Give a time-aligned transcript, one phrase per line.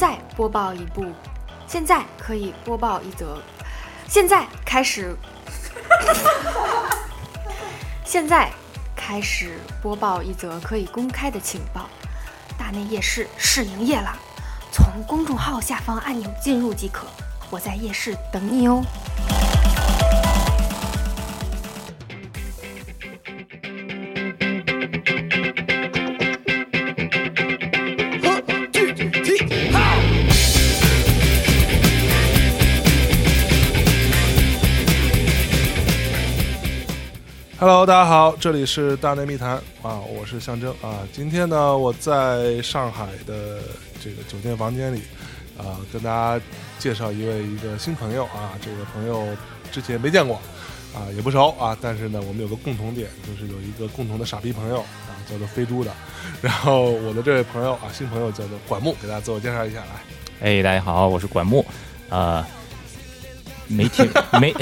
[0.00, 1.04] 在播报一部，
[1.66, 3.36] 现在可以播报一则，
[4.08, 5.14] 现在开始，
[8.02, 8.50] 现在
[8.96, 11.86] 开始播报一则可以公开的情报：
[12.58, 14.16] 大内夜市试营业了！
[14.72, 17.06] 从公众号下方按钮进入即可，
[17.50, 18.82] 我在夜市等你哦。
[37.80, 40.98] Hello，大家好，这里是大内密谈啊，我是象征啊。
[41.14, 43.60] 今天呢，我在上海的
[44.04, 45.00] 这个酒店房间里
[45.56, 46.44] 啊，跟大家
[46.78, 48.52] 介绍一位一个新朋友啊。
[48.60, 49.26] 这个朋友
[49.72, 50.36] 之前没见过
[50.94, 55.90] 啊，也不熟啊，但是呢，我们有个共同点，就是有一个共同的傻逼朋友啊，叫做飞猪的。
[56.42, 60.02] 然后我的这位朋友啊，新朋友叫做管木，给大家自我介绍一下来。
[60.42, 61.64] 哎，大家好，我是管木，
[62.10, 62.44] 呃，
[63.68, 64.06] 没听
[64.38, 64.54] 没。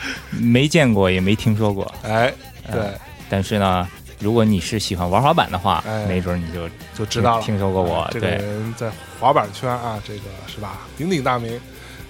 [0.30, 1.92] 没见过，也没听说过。
[2.02, 2.32] 哎，
[2.70, 2.80] 对，
[3.28, 8.08] 但是呢，如果你是喜欢玩滑板的话，没准你就就知道了，听说过我。
[8.12, 11.58] 这个人在滑板圈啊，这个是吧，鼎鼎大名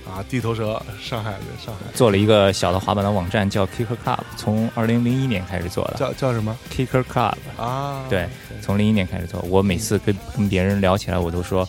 [0.06, 1.80] 啊，地头蛇，上海的上海。
[1.94, 5.94] 做了一个小的滑板的网站，叫 Kicker Club，从二零零一年开始做的。
[5.98, 8.28] 叫叫什么？Kicker Club 啊，对，
[8.62, 9.40] 从零一年开始做。
[9.48, 11.68] 我每次跟跟别人聊起来，我都说，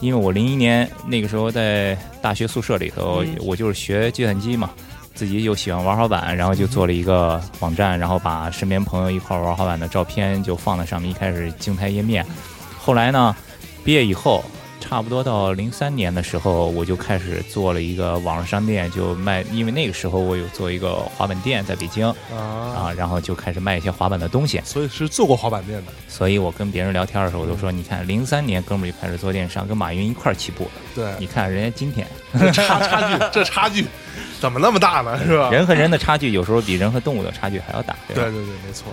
[0.00, 4.70] 因为我零一年那个时候在大学宿舍里头，我就是学计算机嘛。
[5.14, 11.10] 自己又喜欢玩滑板，然后就做了一个网站，然后把身边朋友一块玩滑板的照片就放在上面。
[11.10, 12.24] 一开始静态页面，
[12.78, 13.34] 后来呢，
[13.84, 14.44] 毕业以后，
[14.82, 19.42] 差不多到零三年的时候，我就开始做了一个网络商店，就卖。
[19.52, 24.60] 因为那个时候我有做一个滑板店在北京啊，然后就开始卖一些滑板的东西。
[24.64, 25.92] 所以是做过滑板店的。
[26.08, 30.68] 所以我跟别人聊天的时候，我都说：“你看，零三年哥们儿就开始做电商，跟马云一块儿起步。
[30.94, 32.06] 对，你看人家今天
[32.52, 33.86] 差差距，这差距。”
[34.40, 35.18] 怎么那么大呢？
[35.24, 35.48] 是吧？
[35.50, 37.96] 人和人的差距有时候比人和动物的差距还要大。
[38.08, 38.92] 对对对，没错。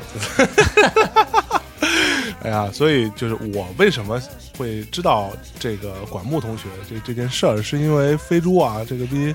[2.43, 4.21] 哎呀，所以就是我为什么
[4.57, 9.33] 会知道这个管木同学这这件事儿，是因为飞猪啊，这个逼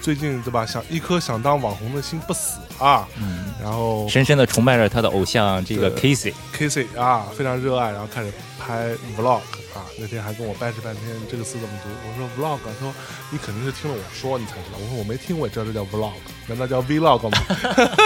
[0.00, 0.64] 最近对吧？
[0.66, 3.06] 想一颗想当网红的心不死啊。
[3.18, 3.52] 嗯。
[3.62, 6.32] 然后深深的崇拜着他的偶像这个 Casey。
[6.56, 9.40] Casey 啊，非常热爱，然后开始拍 Vlog。
[9.76, 11.90] 啊，那天还跟我掰扯半天，这个词怎么读？
[12.08, 12.94] 我说 vlog，他说
[13.30, 14.78] 你肯定是听了我说你才知道。
[14.82, 16.14] 我说我没听，我也知道这叫 vlog，
[16.48, 17.38] 难道叫 vlog 吗？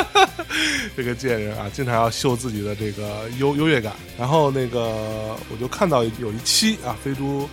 [0.96, 3.92] 这个贱人啊，经常要秀自己的这个优优越感。
[4.18, 7.48] 然后那个我就看到有一期啊，飞猪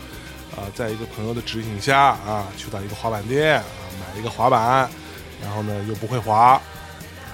[0.55, 3.61] 啊，在一个朋友的指引下啊，去到一个滑板店
[4.17, 4.89] 一个滑板，
[5.41, 6.61] 然后呢又不会滑，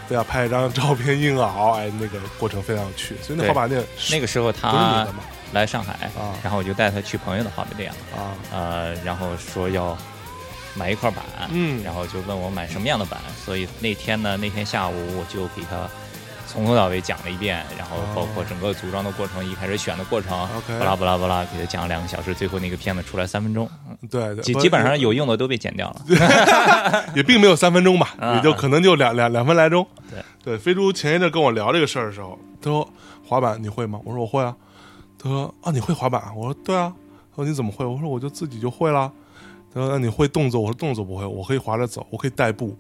[0.07, 3.15] 非要拍一张照片硬熬，哎，那个过程非常有趣。
[3.21, 5.07] 所以那滑板店那个时候他？
[5.53, 8.17] 来上海啊，然后我就带他去朋友的滑板店了。
[8.17, 9.95] 啊，呃，然后说要
[10.73, 15.87] 买一块板，嗯，然后就问我买什么样的板，所以那天呢，那天下午我就给他
[16.53, 20.47] 从头到尾讲了一遍，然后包括整个组装的过程，一开始选的过程，
[20.79, 23.67] 巴拉巴拉巴拉，给他讲了两个小时，最后那个片子出来三分钟，
[24.09, 32.87] 对，基基本上有用的都被剪掉了， 也并没有三分钟吧，也就可能就两两两分来钟，对对，飞猪前一阵跟我聊这个事儿的时候，他说
[33.25, 33.99] 滑板你会吗？
[34.03, 34.55] 我说我会啊。
[35.17, 36.21] 他说啊，你会滑板？
[36.35, 36.93] 我说对啊。
[37.31, 37.83] 他说你怎么会？
[37.85, 39.11] 我说我就自己就会了。
[39.73, 40.61] 他说那你会动作？
[40.61, 42.77] 我说动作不会，我可以滑着走，我可以代步。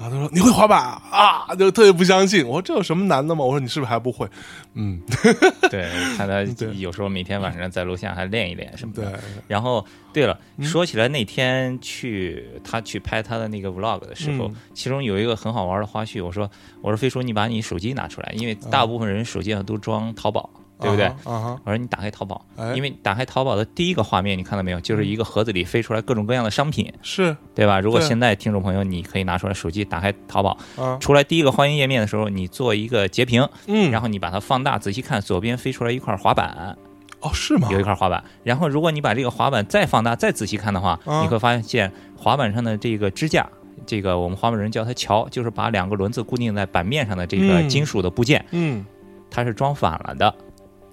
[0.00, 0.80] 然后他说你会滑板
[1.10, 1.54] 啊？
[1.58, 2.46] 就特别不相信。
[2.46, 3.44] 我说这有什么难的吗？
[3.44, 4.26] 我说你是不是还不会？
[4.72, 4.98] 嗯，
[5.70, 6.40] 对，看他
[6.72, 9.10] 有时候每天晚上在楼下还练一练什么的。
[9.10, 9.20] 对。
[9.46, 16.24] 然后对了，说起来那天去他去拍他的那个 vlog 的时候，其中有一个很好玩的花絮。
[16.24, 16.50] 我说
[16.80, 20.48] 我说飞叔，你把你手机拿出来，因为大部分人手机上都装淘宝。
[20.80, 21.12] 对不对？
[21.24, 24.80] 我说你打开淘宝，因为打开淘宝的第一个画面，你看到没有？
[24.80, 27.80] 就是一个盒子里飞出来各种各样的商品，是对吧？
[27.80, 30.56] 如果现在听众朋友，你可以拿出来手机，打开淘宝，
[30.98, 36.76] 出来第一个欢迎页面的时候，你做一个截屏，嗯，然后你把它放大，仔细看，左边飞出来一块滑板，
[37.20, 37.68] 哦，是吗？
[37.70, 38.24] 有一块滑板。
[38.42, 43.46] 然后如果你把这个滑板再放大，再仔细看的话，你会发现滑板上的这个支架，
[43.84, 48.84] 这个我们滑板人叫它桥，就是把两个轮子固定在板面上的这个金属的部件，嗯，
[49.30, 50.34] 它是装反了的。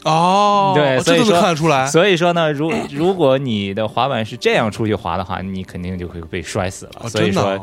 [0.08, 1.86] 哦，对，所以说看得出来。
[1.86, 7.10] 所以说呢，如 如果你的滑板是这样出去滑的话，你肯定就会被摔死了。
[7.10, 7.60] 所以说，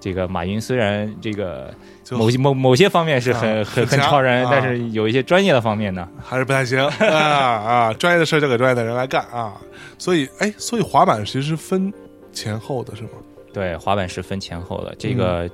[0.00, 1.74] 这个马云虽然这个
[2.12, 7.92] 某些某某些方面是很很很超人，但是有一些专业的方面呢，还是不太行啊啊！
[7.94, 9.54] 专业的事交给专业的人来干啊。
[9.98, 11.92] 所以，哎，所以滑板其实是分
[12.32, 13.10] 前后的，是吗？
[13.52, 14.94] 对，滑板是分前后的。
[14.96, 15.50] 这个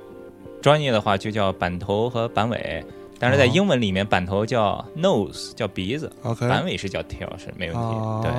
[0.61, 2.85] 专业的话就叫板头和板尾。
[3.19, 7.95] 但是在英文里面，板头叫 nose，叫鼻子，OK，；板尾是叫 tail，是没问题。
[8.23, 8.31] 对，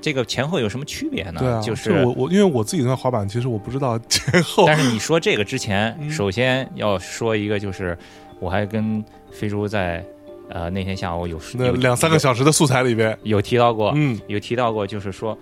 [0.00, 1.40] 这个前后有什么区别呢？
[1.40, 4.64] 对啊，就是我我因为我自己在滑板，其实我不知道 前后。
[4.66, 7.96] 但是你说这个之前，嗯首先要说一个，就是
[8.40, 10.04] 我还跟飞猪在
[10.48, 15.36] 呃那天下午有那有两三个小时的素材里边，有提到过，嗯，有提到过，就是说，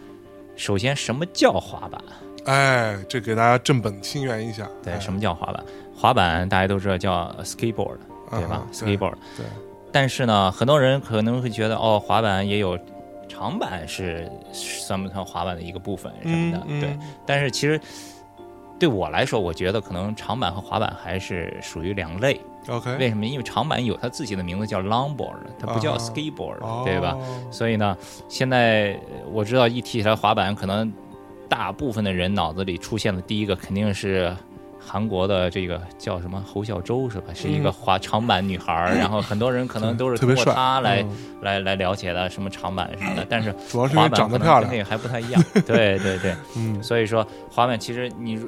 [0.56, 2.00] 首先什么叫滑板？
[2.44, 4.68] 哎，这给大家正本清源一下。
[4.82, 5.64] 对，哎什么叫滑板？
[5.96, 7.96] 滑板大家都知道叫 skateboard，
[8.38, 9.46] 对吧、啊 s k a t e b o a r d 对，
[9.92, 12.78] 但是呢，很多人可能会觉得，哦，滑板也有
[13.28, 16.60] 长板是算不算滑板的一个部分什么的？
[16.80, 17.80] 对，但是其实
[18.78, 22.40] 对我来说，我觉得可能长板和滑板还是属于两类。
[22.68, 23.26] OK，为什么？
[23.26, 27.16] 因为长板有它自己的名字叫 longboard，它不叫啊 skateboard，、哦对吧？？
[27.50, 27.96] 所以呢，
[28.28, 30.90] 现在呃我知道一提起来滑板，可能
[31.46, 34.34] 大部分的人脑子里出现的第一个肯定是
[34.86, 37.32] 韩国的这个叫什么侯孝周是吧？
[37.34, 41.08] 是一个滑长板女孩儿， 然后很多人可能都是通过她来、嗯
[41.42, 44.84] 来来了解的什么长板什么的，但是主要是因为滑板长得漂亮可能跟那。
[44.84, 45.42] 个还不太一样。
[45.66, 48.40] 对对对， 嗯，所以说滑板其实你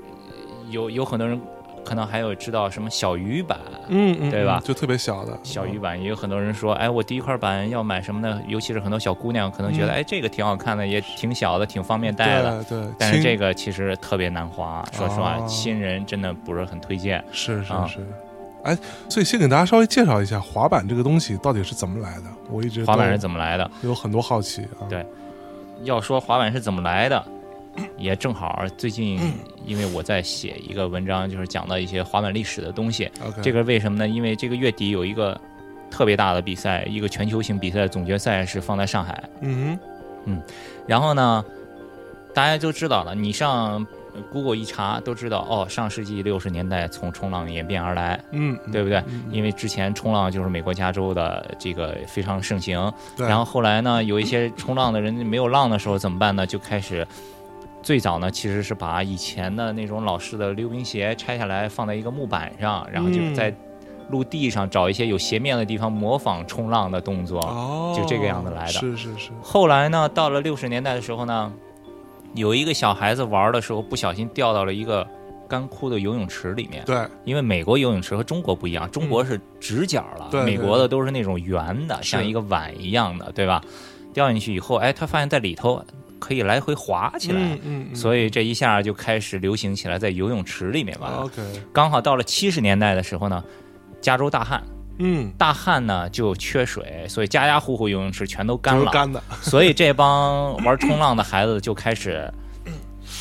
[0.70, 1.38] 有有很多人
[1.86, 3.58] 可能还有知道什么小鱼板。
[3.88, 8.42] 嗯嗯，对吧嗯就特别小的小鱼板也有很多人说，哎，我第一块板要买什么呢？
[8.48, 12.64] 尤其是很多小姑娘可能觉得，嗯哎，这个挺好看的，也挺小的，挺方便带的。
[12.64, 17.18] 对对，但是这个其实特别难滑，说实话，哦新人真的不是很推荐。
[17.20, 18.06] 啊是是是。
[18.64, 18.76] 哎，
[19.08, 22.24] 所以先给大家稍微介绍一下滑板这个东西到底是怎么来的。
[22.50, 23.70] 我一直滑板是怎么来的？
[23.82, 24.82] 有很多好奇啊。
[24.88, 25.06] 对
[25.84, 27.24] 要说滑板是怎么来的，
[27.99, 29.32] 也正好最近嗯
[29.64, 33.11] 因为我在写一个文章，就是讲到一些滑板历史的东西。
[33.43, 34.06] 这个为什么呢？
[34.06, 35.40] 因为这个月底有一个
[35.90, 39.23] 特别大的比赛，一个全球性比赛总决赛是放在上海。
[39.40, 39.78] 嗯
[40.25, 40.43] 嗯
[40.87, 41.44] 然后呢，
[42.32, 43.84] 大家都知道了，你上
[44.32, 49.02] Google 一查都知道，哦，上世纪六十年代从冲浪演变而来，嗯，对不对？
[49.08, 56.46] 嗯因为之前冲浪就是美国加州的这个非常盛行，对，然后后来呢，有一些冲浪的人没有浪的时候怎么办呢？
[56.46, 57.05] 就开始。
[57.86, 63.54] 最早呢，其实是把以前的那种老式的溜冰鞋拆下来，放在一个木板上，然后就是在
[64.10, 67.38] 陆地上找一些有斜面的地方模仿冲浪的动作。
[67.42, 71.52] 哦，就这个样子来的是是是，后来呢，到了六十年代的时候呢，
[72.34, 75.06] 有一个小孩子玩的时候不小心掉到了一个
[75.48, 76.82] 干枯的游泳池里面。
[76.84, 83.62] 对，因为美国游泳池和中国不一样，中国是直角了，嗯对美国的都是那种圆的，像一个碗一样的，对吧？
[84.12, 85.80] 掉进去以后，哎，他发现在里头
[86.18, 87.96] 可以来回滑起来，嗯嗯，嗯。
[87.96, 91.12] 所以这一下就开始流行起来，在游泳池里面玩。
[91.72, 93.42] 刚好到了七十年代的时候呢，
[94.00, 94.62] 加州大旱，
[94.98, 98.90] 嗯，大旱呢就缺水，所以家家户户游泳池全都干了。
[98.90, 102.32] 干的，所以这帮玩冲浪的孩子就开始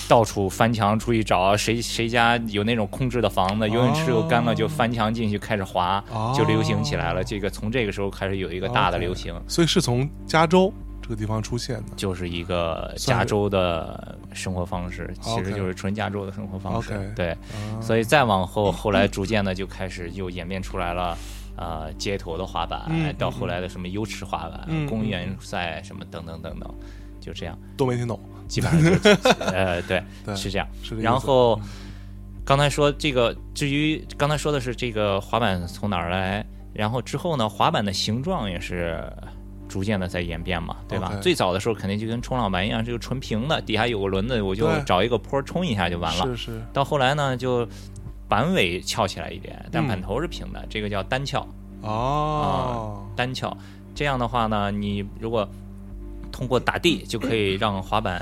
[0.08, 7.24] 到处翻墙出去找谁谁家有那种空置的房子，游泳池又干了就翻墙进去开始滑，哦就流行起来了。
[7.24, 10.72] 这个从这个时候开始有一个大的流行，所以是从加州
[11.06, 11.92] 这个地方出现的。
[11.96, 17.14] 就是一个加州的生活方式，其实就是纯加州的生活方式。
[17.16, 17.38] 对，啊
[17.80, 21.16] 所以再往后，后来逐渐的就开始又演变出来了。
[21.58, 26.70] 呃，街头的滑板，嗯到后来的什么优池滑板、嗯公园赛什么等等等等，
[27.22, 27.58] 就这样。
[27.78, 29.10] 都没听懂，基本上就
[29.40, 30.68] 呃对对是这样。
[30.84, 31.58] 这然后
[32.44, 39.02] 刚才说这个，至于刚才说的是这个滑板从哪儿来，然后之后呢，滑板的形状也是
[39.76, 46.26] 逐渐的在演变嘛，对吧最早的时候肯定就跟冲浪板一样，这个纯平的，底下有个轮子，我就找一个坡冲一下就完了。
[46.28, 47.68] 是是到后来呢，就
[48.30, 51.46] 板尾翘起来一点，但嗯板头是平的，这个叫单翘。
[51.82, 53.56] 哦，单翘。
[53.94, 55.46] 这样的话呢，你如果
[56.36, 58.22] 通过打地就可以让滑板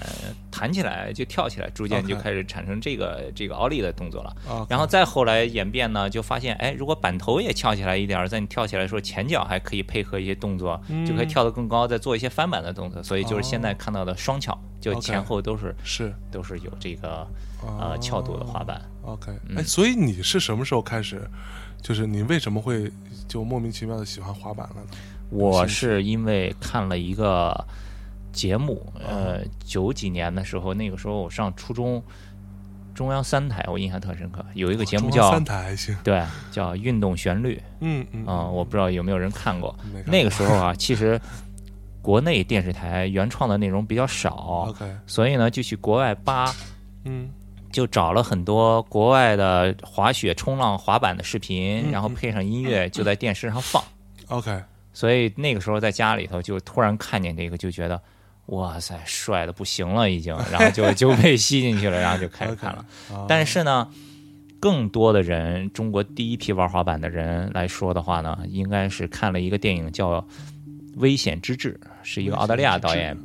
[0.51, 4.29] 弹起来，就跳起来，逐渐就开始产生这个这个奥利的动作了。
[4.48, 13.01] 啊，然后再后来演变呢，就发现，哎，如果板头也翘起来一点儿，在你跳起来的时候，前脚还可以配合一些动作，嗯就可以跳得更高，再做一些翻板的动作。
[13.01, 17.27] 所以就是现在看到的双翘，就前后都是是都是有这个
[17.63, 18.79] 哦呃翘度的滑板。
[19.01, 19.32] OK，
[19.65, 21.27] 所以你是什么时候开始？
[21.82, 22.91] 就是你为什么会
[23.27, 24.98] 就莫名其妙的喜欢滑板了呢？
[25.32, 27.65] 我是因为看了一个
[28.33, 32.03] 节目，呃，九几年的时候，那个时候我上初中，
[32.93, 36.21] 中央三台我印象特深刻，有一个节目叫中央三台还行，对
[36.51, 39.73] 叫《运动旋律》嗯嗯啊、我不知道有没有人看过。
[40.05, 41.17] 那个时候啊， 其实
[42.01, 46.53] 国内电视台原创的内容比较少，OK，所以呢就去国外扒。
[47.05, 47.29] 嗯。
[47.71, 53.83] 就找了很多国外的滑雪、冲浪、滑板的视频，嗯然后配上音乐， 就在电视上放。
[54.27, 54.61] OK，
[54.93, 57.99] 所以那个时候在家里头就突然看见这个，就觉得
[58.47, 62.85] 哇塞，帅的不行了已经，然后就 就被吸进去了，然后就开始看了。
[63.27, 63.88] 但是呢，
[64.59, 70.19] 更多的人，中国第一批玩滑板的人来说的话呢，应该是看了一个电影叫
[70.95, 73.17] 《危险之至》，是一个澳大利亚导演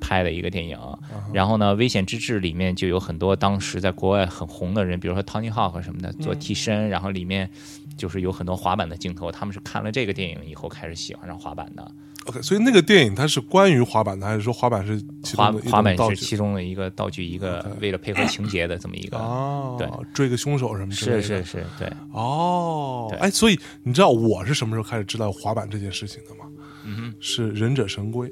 [0.00, 0.76] 拍的一个电影。
[0.76, 0.98] 啊
[1.34, 7.50] 然后呢，《危险之至》里面就有很多当时在国外很红的人，比如说 Tony Hawk 什么的做替身，然后里面
[7.98, 9.30] 就是有很多滑板的镜头。
[9.30, 11.92] 他们是看了这个电影以后开始喜欢上滑板的。
[12.26, 19.16] OK，所以那个电影它是关于滑板的，还是说滑板是其滑中的一种滑板是其中的一个道具，一个为了配合情节的这么一个。
[19.16, 21.22] 哦，对，追个凶手什么之类的。
[21.22, 26.44] 是是是，对，哦哎，所以你知道我是什么时候开始知道滑板这件事情的吗？
[26.84, 27.14] 嗯。
[27.20, 28.30] 是忍者神龟。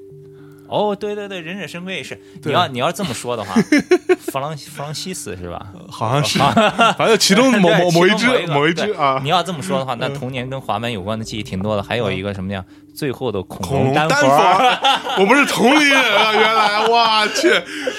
[0.68, 2.20] 哦，对对对，忍者神龟也是。
[2.42, 3.54] 你要 你要这么说的话，
[4.18, 5.66] 弗朗弗朗西斯是吧？
[5.90, 6.38] 好像是，
[6.98, 11.82] 反正其中某某某一只某一只啊你，要这么说的话，那童年跟滑板有关的记忆挺多的。
[11.82, 12.64] 还有一个什么呀？
[12.94, 16.32] 最后的恐恐龙单单佛我们是同龄人啊！
[16.32, 17.50] 原来，我去，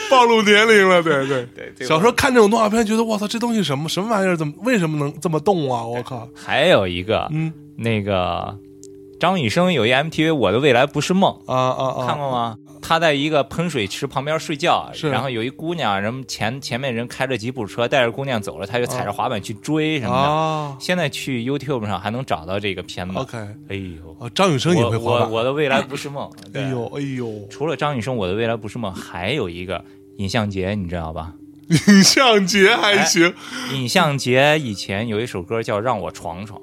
[0.10, 1.48] 暴露年龄了，对对
[1.78, 4.36] 对小时候看这种动画片，觉得我操，这东西什么什么玩意儿？
[4.36, 5.86] 怎么为什么能这么动啊？
[5.86, 6.28] 我靠！
[6.36, 8.58] 还有一个，嗯那个
[9.20, 12.06] 张雨生有一 MTV《我的未来不是梦》，啊啊啊！
[12.08, 12.58] 看过吗？
[12.80, 20.22] 他在一个喷水池旁边睡觉，是然后有一姑娘，人前前面人开着吉普车带着姑娘走了，他就踩着滑板去追什么的。
[20.22, 23.18] 啊现在去 YouTube 上还能找到这个片子。
[23.18, 23.38] ，OK，
[23.70, 25.32] 哎呦，啊，张雨生也我我会滑板。
[25.32, 26.30] 我的未来不是梦。
[26.54, 29.84] 哎呦哎呦，除了张雨生，我的未来不是梦，还有一个
[30.18, 31.34] 尹相杰，你知道吧？
[31.68, 33.34] 尹相杰还行。
[33.74, 36.62] 尹相杰以前有一首歌叫《让我闯闯》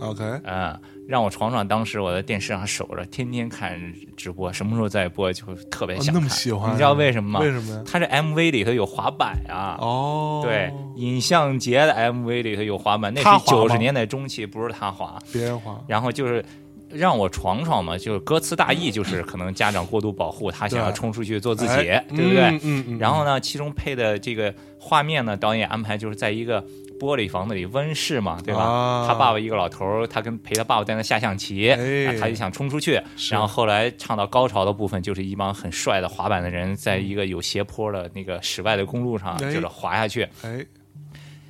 [0.00, 0.76] ，OK，嗯，
[1.10, 1.66] 让我闯闯。
[1.66, 3.76] 当时我在电视上守着，天天看
[4.16, 6.30] 直播，什么时候再播就特别哦那么想看。
[6.30, 7.40] 喜欢，你知道为什么吗？
[7.40, 7.82] 为什么呀？
[7.84, 9.76] 他这 MV 里头有滑板啊。
[9.80, 15.18] 哦，对，尹相杰的 MV 里头有滑板，那是九十年代中期，不是他滑。
[15.32, 15.76] 别人滑。
[15.88, 16.44] 然后就是
[16.88, 22.42] 让我闯闯嘛，就是歌词大意就是可能家长过度保护，他想要冲出去做自己，哎对不对？
[22.44, 22.98] 嗯嗯嗯。
[22.98, 26.64] 然后呢，其中配的这个画面呢，导演安排就是在一个
[27.00, 28.62] 玻璃房子里温室嘛，对吧？
[28.62, 31.74] 啊他爸爸一个老头儿，他跟陪他爸爸在那下象棋，
[32.20, 33.00] 他就想冲出去。
[33.30, 40.28] 然后后来唱到高潮的部分，就是一帮很帅的滑板的人，在一个有斜坡的那个室外的公路上，哎就是滑下去。
[40.42, 40.64] 哎，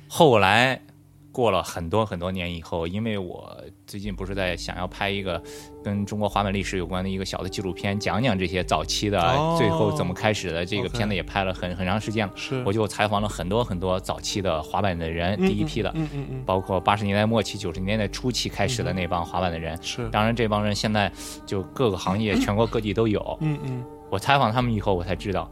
[0.07, 0.79] 后来
[1.31, 3.57] 过了很多很多年以后，因为我
[3.87, 5.41] 最近不是在想要拍一个
[5.83, 10.65] 跟中国滑板历史有关的一个小的纪录片，讲讲这些早期的、哦最后怎么开始的。
[10.65, 15.91] 这个片子也拍了很很长时间了，是我就采访了很多很多早期的滑板的人，嗯第一批的。
[15.95, 21.11] 嗯嗯嗯，包括八十年代末期、九十年代初期开始的那帮滑板的人，是，当然这帮人现在
[21.45, 23.37] 就各个行业、全国各地都有。
[23.41, 25.49] 嗯嗯，我采访他们以后，我才知道，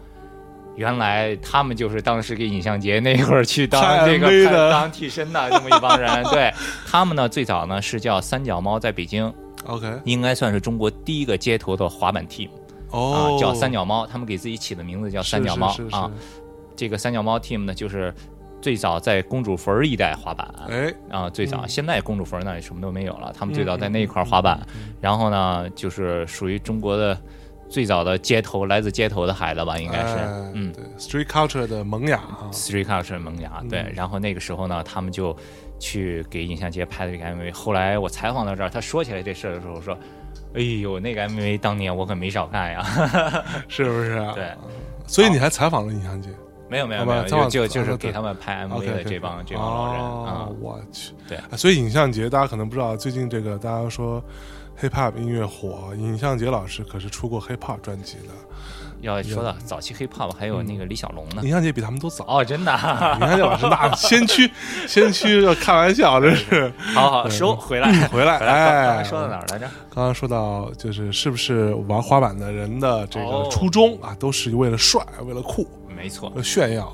[0.79, 6.23] 原来他们就是当时给尹相杰那会儿去当 这个当替身的这么一帮人。
[6.31, 6.49] 对。
[6.87, 9.31] 他们呢，最早呢是叫三脚猫，在北京。
[9.65, 12.47] OK，应该算是中国第一个街头的滑板 team
[12.91, 13.35] 哦。
[13.35, 14.07] 啊，，叫三脚猫。
[14.07, 16.09] 他们给自己起的名字叫三脚猫啊。
[16.77, 18.13] 这个三脚猫 team 呢，就是
[18.61, 20.49] 最早在公主坟儿一带滑板。
[20.69, 21.67] 哎，啊，最早、嗯。
[21.67, 24.65] 现在公主坟那里什么都没有了，他们最早在嗯那一块滑板，
[25.01, 27.19] 然后呢，就是属于中国的
[27.69, 30.73] 最早的街头，来自街头的孩子吧，应该是，哎嗯。
[30.73, 35.35] 对，Street Culture 的萌芽啊，，Street Culture 萌芽，对，嗯然后那个时候呢，他们就
[35.79, 39.97] 去给尹相杰拍的这个 MV，后来我采访到这儿，他说起来这事儿的时候说。
[40.55, 42.83] 哎呦，那个 MV 当年我可没少看呀！
[43.69, 44.17] 是不是？
[44.33, 44.51] 对，
[45.05, 46.29] 所以你还采访了尹相杰
[46.67, 50.47] 没有没有没有，就就就是给他们拍 MV 的这帮这帮老人啊。
[50.49, 51.37] 哦，，我去，对。
[51.37, 54.23] 啊所以尹相杰大家可能不知道，最近这个大家说
[54.81, 58.33] hip hop 音乐火，尹相杰老师可是出过 hip hop 专辑的，
[59.01, 61.49] 要说到早期 hip hop，还有那个李小龙呢尹。
[61.49, 62.25] 相杰比他们都早。
[62.27, 64.49] 哦，真的啊，尹相杰老师那 先驱，
[64.87, 68.07] 先驱，开玩笑，这是 好好收回来。
[68.07, 68.37] 回来。
[68.37, 69.69] 哎，说到哪儿来着？
[69.93, 76.93] 刚刚说到，就是是不是玩滑板的人的这个哦初衷啊，都是为了帅，为了酷，没错炫耀。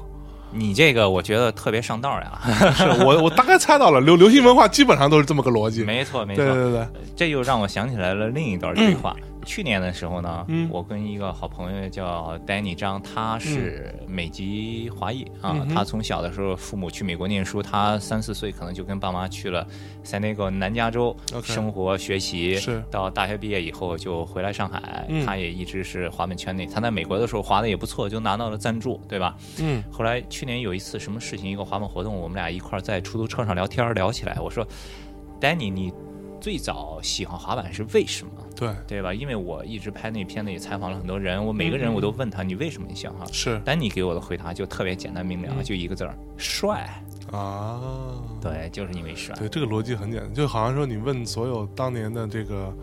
[0.55, 2.39] 你这个我觉得特别上道呀。
[2.73, 5.83] 是我我大概猜到了，流流行文化基本上都是这么个逻辑。
[5.83, 9.15] 没错，没对错，对对，这又让我想起来了另一段对话。
[9.45, 15.65] 去年的时候呢，嗯我跟一个好朋友叫 Danny 张，他是美籍华裔啊。
[15.73, 19.65] 他从小的时候父母去美国念书，他三四岁可能就跟爸妈去了
[20.03, 22.55] 在那个南加州生活学习。
[22.55, 26.65] 是到大学毕业以后就回来上海，嗯他也一直是滑板圈内。
[26.65, 29.37] 他在美国的时候滑的也不错，就拿到了赞助，对吧？
[29.59, 34.37] 嗯后来去年有一次什么事情，一个滑板活动，我们俩一块儿在出租车上聊天聊起来。
[34.39, 34.67] 我说
[35.39, 35.93] ，Danny，你
[36.41, 38.31] 最早喜欢滑板是为什么？
[38.55, 39.13] 对，对吧？
[39.13, 43.33] 因为我一直拍那片子，也采访了很多人，我每个人我都问他，你为什么你喜欢滑板？
[43.33, 46.89] 是丹尼给我的回答就特别简单明了，就一个字儿：帅。
[47.31, 47.81] 啊，
[48.39, 49.35] 对，就是因为帅。
[49.35, 52.73] 对，这个逻辑很简单，就好像说你问所有当年的这个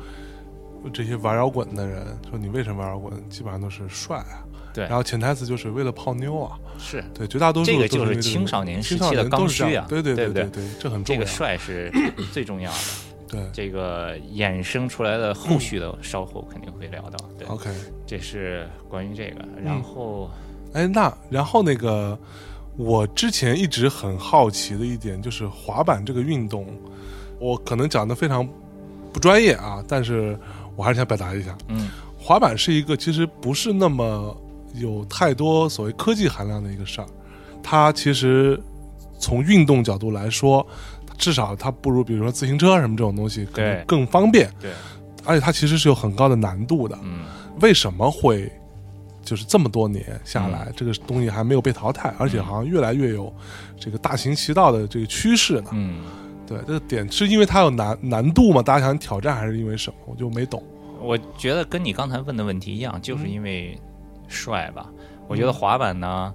[0.93, 4.45] 这些玩摇滚的人，说你为什么玩摇滚，基本上都是帅啊。
[4.75, 6.59] 对然后潜台词就是为了泡妞啊。
[6.79, 11.21] 是对，绝大多数这个就是青少年时期的刚需啊对对对对对对，这很重要。
[11.21, 11.93] 这个帅是
[12.33, 12.79] 最重要的。
[13.33, 13.41] 对。
[13.53, 17.19] 这个衍生出来的后续的，稍后肯定会聊到。
[17.37, 17.69] 对，，OK，
[18.07, 19.45] 这是关于这个。
[19.65, 20.31] 然后，
[20.75, 22.17] 哎，那然后那个，
[22.77, 26.67] 我之前一直很好奇的一点就是滑板这个运动，
[27.41, 28.47] 我可能讲的非常
[29.12, 30.39] 不专业啊，但是
[30.77, 31.89] 我还是想表达一下，嗯。
[32.25, 34.37] 滑板是一个其实不是那么
[34.75, 37.07] 有太多所谓科技含量的一个事儿，
[37.65, 38.57] 它其实
[39.19, 40.65] 从运动角度来说，
[41.23, 44.73] 至少它不如比如说自行车什么这种东西可能更方便，对，
[45.25, 46.99] 而且它其实是有很高的难度的。
[47.05, 47.21] 嗯
[47.61, 48.50] 为什么会
[49.23, 53.33] 就是这么多年下来，这个东西还没有被淘汰，而且好像越来越有
[53.79, 55.71] 这个大行其道的这个趋势呢？
[55.73, 56.00] 嗯，
[56.45, 58.61] 对，这个点是因为它有难难度吗？
[58.62, 59.97] 大家想挑战，还是因为什么？
[60.07, 60.61] 我就没懂。
[61.00, 63.79] 我觉得跟你刚才问的问题一样，就是嗯因为
[64.26, 64.91] 帅吧。
[65.29, 66.35] 我觉得滑板呢，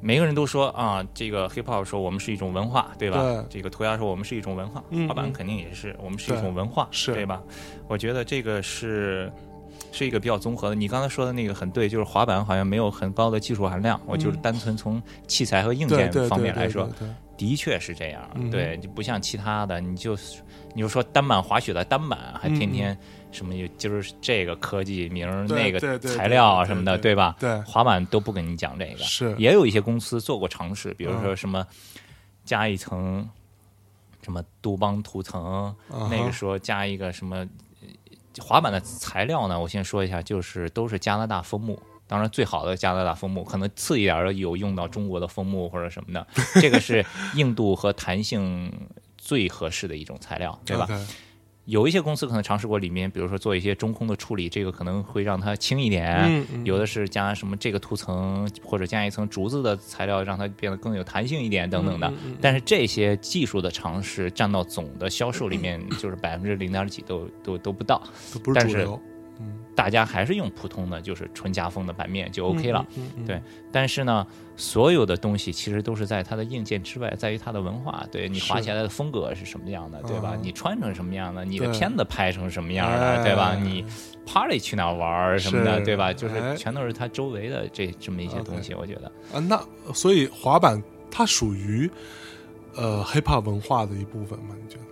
[0.00, 3.18] 每个人都说啊，这个 hip hop 说我们是一种文化，对吧？
[3.20, 7.42] 对这个涂鸦说我们是一种文化，滑板肯定也是，我们是一种文化，是对吧？
[7.88, 9.32] 我觉得这个是。
[9.92, 16.88] 是一个比较综合的，你刚才说的那个很对，就是滑板好像没有很高的技术含量，我就是单纯从器材和硬件方面来说，
[17.36, 20.16] 的确是这样，嗯对，就不像其他的，你就
[20.74, 22.96] 你就说单板滑雪的单板，还天天
[23.32, 27.36] 什么有今儿这个科技名儿那个材料啊什么的，对对吧？
[27.38, 31.66] 对滑板都不跟你讲这个，是也有一些公司做过尝试，比如嗯说什么
[32.44, 33.28] 加一层
[34.22, 37.46] 什么杜邦涂层，啊那个说加一个什么呃
[38.42, 39.58] 滑板的材料呢？
[39.58, 41.80] 我先说一下，就是都是加拿大枫木。
[42.06, 46.26] 当然，最好的加拿大枫木，可能次一点的有用到中国的枫木或者什么的。
[46.60, 47.06] 这个是
[47.36, 48.72] 硬度和弹性
[49.16, 50.88] 最合适的一种材料，对吧
[51.70, 56.16] 有一些公司可能尝试过里面，比如说做一些中空的处理，这个可能会让它轻一点。
[56.26, 62.08] 嗯嗯有的是加什么这个涂层或者加一层竹子的材料，让它变得更有弹性一点等等的。
[62.08, 68.02] 嗯嗯嗯但是这些技术的尝试占到总的销售里面，就是百分之零点几都都都不到。
[68.34, 69.00] 都不是主流，
[69.74, 72.84] 大家还是用普通的，就是纯夹缝的版面就 OK 了。
[72.96, 73.02] 嗯。
[73.04, 74.26] 嗯嗯对但是呢，
[74.56, 78.04] 所有的东西其实都是在它的硬件之外，在于它的文化。
[78.10, 80.30] 对你是滑起来的风格是什么样的，对吧？
[80.30, 83.54] 啊你穿成什么样的，你的片子拍成什么样的，哎对吧？
[83.54, 83.84] 你
[84.26, 86.12] party 去哪儿玩什么的，对吧？
[86.12, 89.06] 就是哎全都是它周围的这这么一些东西，我觉得。
[89.32, 89.62] 啊，那
[89.94, 91.88] 所以滑板它属于
[92.74, 94.54] 呃 hiphop 文化的一部分吗？
[94.60, 94.89] 你觉得？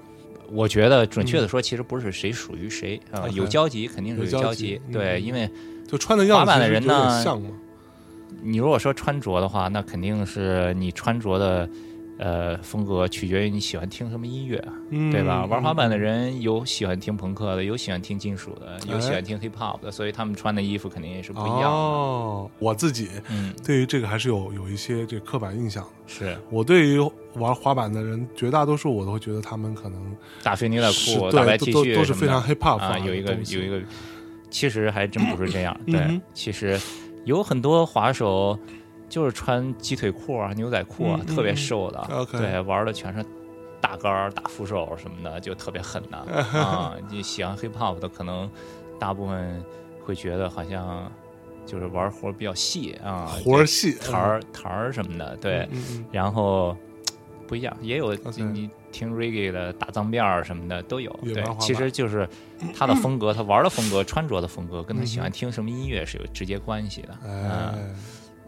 [0.50, 4.92] 我觉得准确的说，其实不是谁属于谁啊、有交集肯定是有交交集嗯。
[4.92, 5.48] 对，因为
[5.86, 7.24] 就穿的样滑板的人呢？
[8.42, 11.68] 你如果说穿着的话，那肯定是你穿着的
[12.18, 15.44] 呃风格取决于你喜欢听什么音乐，嗯对吧？
[15.46, 21.66] 玩滑板的嗯人有喜欢听朋克的，有喜欢听金属的，有喜欢听 hip hop 的，所以他们穿的衣服肯定也是不一样的。
[21.68, 25.90] 哦，我自己嗯，对于这个还是有有一些这刻板印象的。
[26.06, 26.98] 是我对于
[27.34, 33.80] 玩滑板的人，绝大多数我都会觉得他们可能大飞牛仔裤、大白 T 都恤都是非常 hip hop 啊，有一个有一个，
[34.50, 35.78] 其实还真不是这样。
[35.86, 36.80] 对，嗯其实
[37.24, 38.58] 有很多滑手
[39.08, 42.26] 就是穿鸡腿裤啊、牛仔裤啊，特别嗯瘦的。
[42.32, 43.24] 对，玩的全是
[43.80, 46.16] 大杆儿、大扶手什么的，就特别狠的
[46.60, 46.94] 啊。
[47.10, 48.50] 你喜欢 hip hop 的，可能
[48.98, 49.64] 大部分
[50.04, 51.10] 会觉得好像
[51.64, 55.68] 就是玩活比较细啊，活儿细台儿台儿什么的，对。
[56.12, 56.76] 然后
[57.46, 58.14] 不一样，也有
[58.52, 61.10] 你听 reggae 的打脏辫儿什么的都有。
[61.22, 61.42] 对。
[61.58, 62.28] 其实就是
[62.76, 65.22] 他的风格，他玩的风格、穿着的风格，跟他喜嗯。
[65.22, 67.12] 欢听什么音乐是有直接关系的。
[67.24, 67.74] 哎。
[67.74, 67.94] 嗯，，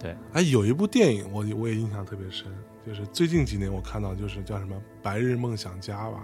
[0.00, 2.46] 对，哎，有一部电影我我也印象特别深，
[2.86, 6.22] 就是最近几年我看到，就是叫什么《白日梦想家》吧？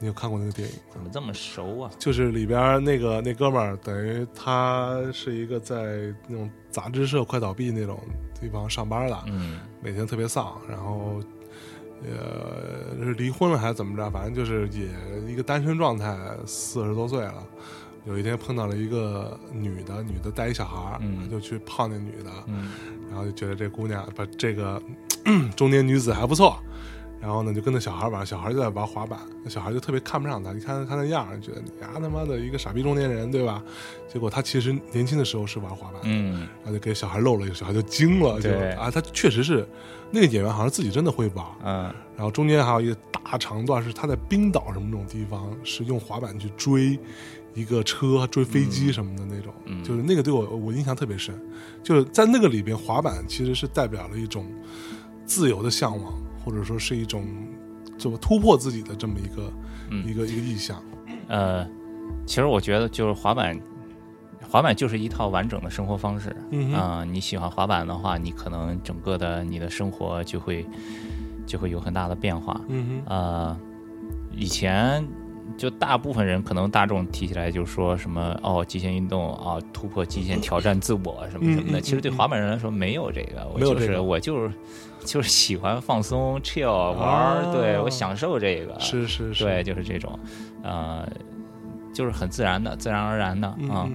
[0.00, 0.82] 你有看过那个电影吗？
[0.90, 1.90] 怎么这么熟啊？
[2.00, 7.98] 就是里边那个那哥们儿，等于他是一个在那种杂志社快倒闭那种
[8.40, 11.22] 地方上班的，嗯每天特别丧，然后
[12.02, 17.46] 呃是离婚了还是怎么着，反正就是也一个单身状态，四十多岁了。
[18.04, 21.28] 有一天碰到了一个女的，女的带一小孩儿，嗯。
[21.30, 22.70] 就去泡那女的，嗯。
[23.08, 24.80] 然后就觉得这姑娘不这个
[25.56, 26.58] 中年女子还不错，
[27.20, 33.62] 然后呢就跟那小孩玩，小孩就在玩滑板，那小孩就特别看不上他，你看他那样儿，觉得你啊他妈的一个傻逼中年人，对吧？
[34.12, 36.40] 结果他其实年轻的时候是玩滑板的，嗯。
[36.62, 39.66] 然后就给小孩露了一个，小孩就惊了，就对啊，他确实是
[40.10, 41.46] 那个演员，好像自己真的会玩。
[41.64, 41.84] 嗯。
[42.16, 46.98] 然后中间还有一个大长段是他在冰岛什么那种地方，是用滑板去追
[47.54, 51.34] 一个车、追飞机什么的那种，嗯就是那个对我我印象特别深。
[51.82, 54.46] 就是在那个里边，滑板其实是代表了一种
[55.24, 56.14] 自由的向往，
[56.44, 57.24] 或者说是一种
[57.96, 59.52] 怎么突破自己的这么一个、
[59.90, 60.82] 嗯一个一个意向。
[61.28, 61.66] 呃，
[62.26, 63.58] 其实我觉得就是滑板，
[64.48, 66.34] 滑板就是一套完整的生活方式。
[66.50, 70.66] 嗯哼啊、你喜欢滑板的话，你可能整个的你的生活就会
[71.46, 72.60] 就会有很大的变化。
[72.68, 73.58] 嗯哼，呃，
[74.32, 75.06] 以前
[75.56, 81.78] 就大部分人可能大众提起来就说什么哦，极限运动啊，突破极限，挑战自我什么什么的。
[81.78, 84.52] 嗯嗯其实对滑板人来说没有这个，我就是我就是
[85.04, 90.18] 就是喜欢放松 chill 玩儿，哦对我享受这个，是是是，对，就是这种，
[90.62, 91.06] 呃，
[91.94, 93.88] 就是很自然的，自然而然的啊。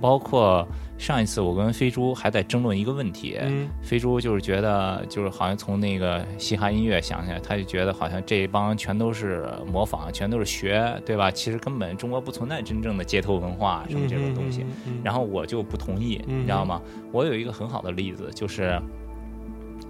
[0.00, 0.66] 包括
[0.98, 11.30] 上一次我跟飞猪还在争论一个问题，嗯飞猪就是觉得，就是好像从那个嘻哈音乐想起来，他就觉得好像这帮全都是模仿，全都是学，对吧？
[11.30, 16.82] 其实根本中国不存在真正的街头文化什么这种东西。，嗯然后我就不同意，嗯你知道吗？
[17.12, 18.78] 我有一个很好的例子，就是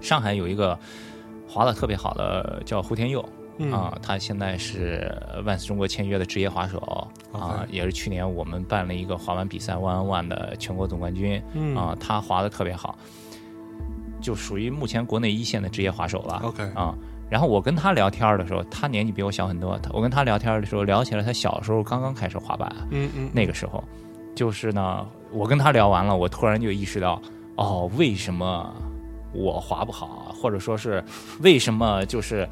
[0.01, 0.79] 上海有一个
[1.49, 3.27] 滑的特别好的叫胡天佑。
[3.59, 3.73] 嗯。
[3.73, 5.11] 啊，他现在是
[5.45, 6.79] 万斯中国签约的职业滑手
[7.33, 11.77] 啊也是去年我们办了一个滑板比赛 One on One 的全国总冠军嗯。
[11.77, 12.99] 啊，他滑的特别好，
[14.21, 16.95] 就属于目前国内一线的职业滑手了 OK 啊。
[17.31, 23.31] 然后我跟他聊天的时候，他年纪比我小很多，他我跟他聊天的时候聊起了他小时候刚刚开始滑板嗯嗯。
[23.33, 23.83] 那个时候，
[24.37, 27.21] 就是呢，我跟他聊完了，我突然就意识到，
[27.57, 28.73] 哦，为什么
[29.33, 31.03] 我滑不好啊，或者说是
[31.41, 32.47] 为什么就是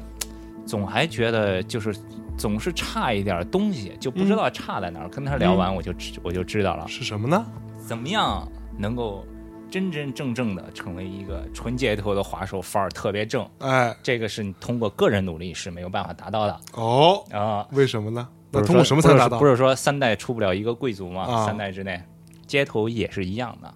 [0.65, 1.95] 总还觉得就是
[2.37, 5.09] 总是差一点东西，就不知道差在哪儿。
[5.09, 7.45] 跟他聊完，我就知我就知道了，是什么呢？
[7.85, 8.47] 怎么样
[8.77, 9.25] 能够
[9.69, 13.47] 真真正正的成为一个纯街头的滑手，范儿特别正。
[13.59, 17.67] 哎这个是你通过个人努力是没有办法达到的哦，啊。
[17.71, 18.27] 为什么呢？
[18.51, 19.39] 那通过什么才能达到？
[19.39, 21.23] 不是说三代出不了一个贵族吗？
[21.23, 22.01] 啊三代之内，
[22.45, 23.73] 街头也是一样的。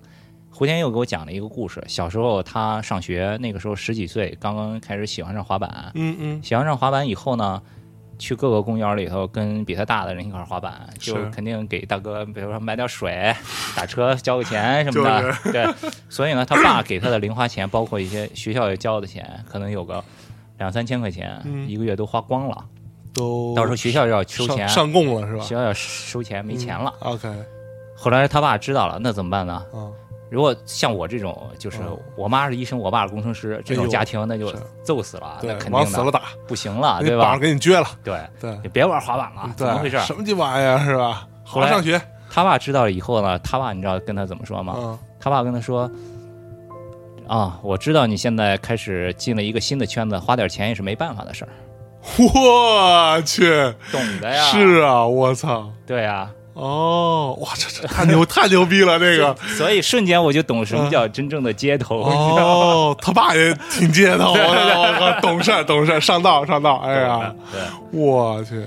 [0.58, 5.92] 胡天佑给我讲了一个故事，小时候他上学，那个时候十几岁，刚刚开始喜欢上滑板。
[5.94, 7.62] 嗯嗯喜欢上滑板以后呢，
[8.18, 13.32] 去各个公园里头跟比他大的人一块儿滑板，就肯定给大哥，比如说买点水、
[13.76, 15.52] 打车交个钱什么的。
[15.52, 20.04] 对，所以呢，他爸给他的零花钱，包括一些学校也交的钱，可能有个
[20.58, 22.66] 两三千块钱，嗯一个月都花光了。
[23.14, 26.92] 都到时候学校要收钱，上上供了是吧学校要收钱，没钱了。
[27.02, 27.32] ？OK
[27.96, 29.54] 后来他爸知道了，那怎么办呢？
[29.72, 29.90] 啊，
[30.30, 37.38] 如果像我这种，就是嗯我妈是医生，我爸是工程师，这种家庭，那就揍死了，那，肯定死了打，不行了，对吧？
[37.38, 39.98] 给你撅了，对，对你别玩滑板了，怎，么回事？
[40.00, 41.28] 什么鸡巴呀是吧？
[41.44, 44.76] 好后来好上学，他爸知道了以后呢，他爸你知道跟他怎么说吗？
[44.78, 45.90] 嗯他爸跟他说。
[47.28, 51.52] 啊，我知道你现在开始进了一个新的圈子，花点钱也是没办法的事儿，
[52.34, 53.44] 我去，
[53.92, 54.44] 懂的呀。
[54.46, 59.36] 是啊，我操，对呀，哦，哇，这这 太牛太牛逼了，这个。
[59.56, 62.02] 所以瞬间我就懂什么叫真正的街头？
[62.02, 64.34] 哦，他爸也挺街头，
[65.22, 68.64] 懂事儿懂事儿，上道上道，哎呀，对，我去！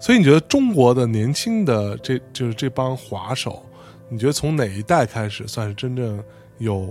[0.00, 3.62] 所以你觉得中国的年轻的这就是这帮滑手，
[4.08, 6.22] 你觉得从哪一代开始算是真正
[6.58, 6.88] 有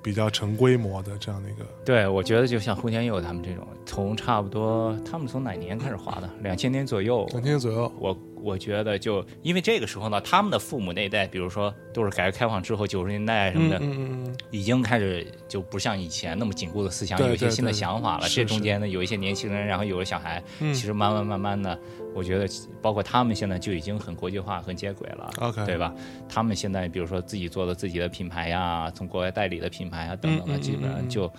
[0.00, 1.64] 比较成规模的这样的一个？
[1.84, 6.30] 对，我觉得就像胡天佑他们这种，从差不多他们从哪年开始滑的？
[6.42, 7.26] 两千年左右。
[7.32, 18.28] 两千年左右，我我觉得就因为这个时候呢，他们的父母那一代，比如说都是改革开放之后九十年代什么的，嗯嗯嗯已经开始就不像以前那么紧固的思想，有一些新的想法了。
[18.28, 21.78] 这中间呢，有一些年轻人，然后有了小孩，嗯其实慢慢慢慢的，
[22.14, 22.46] 我觉得
[22.82, 25.30] 包括他们现在就已经很国际化、很接轨了。
[25.40, 25.94] OK 对吧？
[26.28, 31.32] 他们现在比如说自己做的自己的品牌呀，从国外代理的品牌啊等等的，基本上就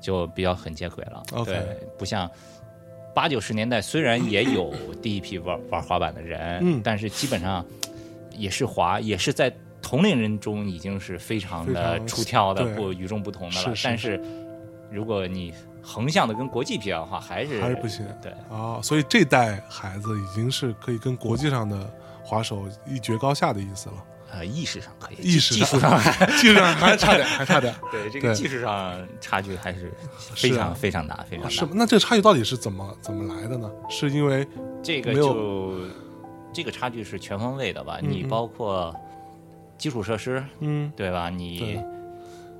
[0.00, 1.22] 就比较很接轨了。
[1.32, 2.30] OK 对，不像
[3.14, 4.72] 八九十年代，虽然也有
[5.02, 7.64] 第一批玩玩滑板的人，嗯但是基本上
[8.36, 13.62] 也是滑，也是在同龄人中已经是非常的出挑的、对不与众不同的了。
[13.62, 14.20] 是是但是
[14.90, 18.32] 如果你横向的跟国际比较的话，还是还是不行对。
[18.50, 21.90] 啊，所以这代孩子已经是可以跟国际上的
[22.22, 23.94] 滑手一决高下的意思了。
[24.32, 27.74] 呃，意识上可以，意识技术上还 技术上还差点，还差点。
[27.92, 29.92] 对这个技术上差距还是
[30.34, 31.68] 非常非常大，非常大。
[31.74, 33.70] 那这个差距到底是怎么怎么来的呢？
[33.90, 34.46] 是因为
[34.82, 35.74] 这个就
[36.52, 37.98] 这个差距是全方位的吧？
[38.02, 38.94] 嗯你包括
[39.76, 41.28] 基础设施，嗯，对吧？
[41.28, 41.78] 你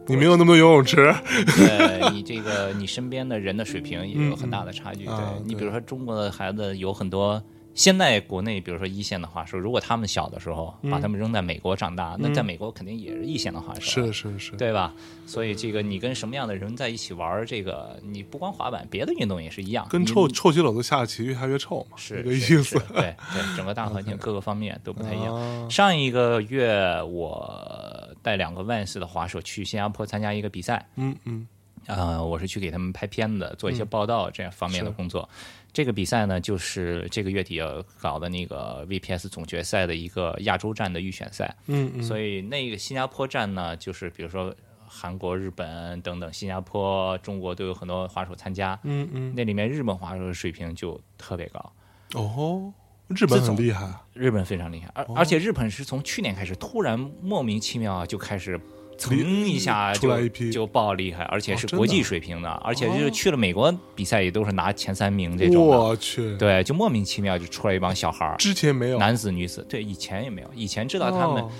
[0.06, 1.14] 你没有那么多游泳池，
[1.56, 5.04] 对你这个你身边的人的水平也有很大的差距。
[5.06, 7.42] 对嗯啊对你比如说中国的孩子有很多。
[7.74, 14.92] 现在国内，比如说一线的滑手，如果他们小的时候把他们扔在美国长大，那在美国肯定也是一线的滑手，是是是，对吧？
[15.26, 19.86] 所以这个你跟什么样的人在一起玩儿，这个你不光滑板，别的运动也是一样。
[19.88, 22.78] 跟臭臭棋篓子下的棋越下越臭嘛，是这个意思。
[22.90, 25.34] 对对，整个大环境 各个方面都不太一样。
[25.34, 31.46] 啊上一个月我带两个 Vans 的滑手去新加坡参加一个比赛，嗯嗯
[31.86, 35.28] 呃，我是去给他们拍片子、做一些报道这样方面的工作。
[35.72, 41.54] 这个比赛呢，就是这个月底要搞的那个 VPS 总决赛的一个亚洲站的预选赛。
[41.66, 44.54] 嗯嗯，所以那个新加坡站呢，就是比如说
[44.86, 48.78] 韩国、日本等等，新加坡、中国都有很多滑手参加。
[48.82, 51.72] 嗯嗯那里面日本滑手的水平就特别高。
[52.14, 52.72] 哦，
[53.08, 58.60] 日本很厉害啊，日本非常厉害，而、哦而且日本是从去年开始突然莫名其妙就开始。
[59.02, 71.50] 噌一下就出来一批就爆厉害，而且是国际水平的，而且就是去了美国比赛也都是拿前三名这种，我去，对，就莫名其妙就出来一帮小孩儿，之前没有，男子女子，对，以前也没有，以前知道他们哦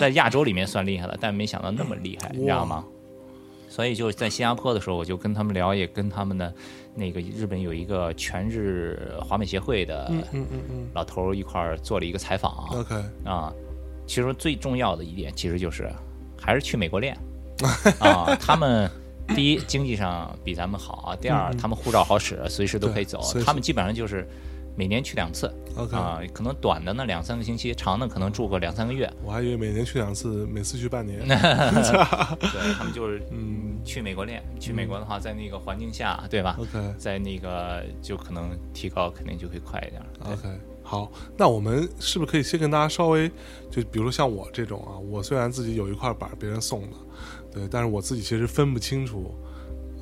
[0.00, 2.84] 在亚洲里面算厉害了，但没想到那么厉害，你知道吗？
[3.68, 6.54] 所以就是在新加坡的时候，我就跟他们聊，也跟他们的
[6.94, 10.12] 那个日本有一个全日华美协会的
[10.92, 13.52] 老头儿一块儿做了一个采访，OK，啊。
[14.04, 15.90] 其实最重要的一点，其实就是
[16.42, 17.16] 还是去美国练
[18.00, 18.36] 啊。
[18.36, 18.90] 他们
[19.28, 24.28] 第一经济上比咱们好啊，第二他们护照好使，随时都可以走他们基本上就是
[24.76, 25.46] 每年去两次
[25.92, 29.10] 啊，可能短的呢两三个星期，长的可能住个两三个月。
[29.22, 31.20] 我还以为每年去两次，每次去半年。
[31.28, 40.02] 对他们就是嗯去美国练，去美国的话，在那个环境下，对吧？OK 在那个就可能提高肯定就会快一点。
[40.24, 40.60] 对 OK，
[40.92, 43.26] 好，那我们是不是可以先跟大家稍微，
[43.70, 46.96] 就比如说像我这种啊，我虽然自己有一块板别人送的，
[47.50, 49.34] 对，但是我自己其实分不清楚，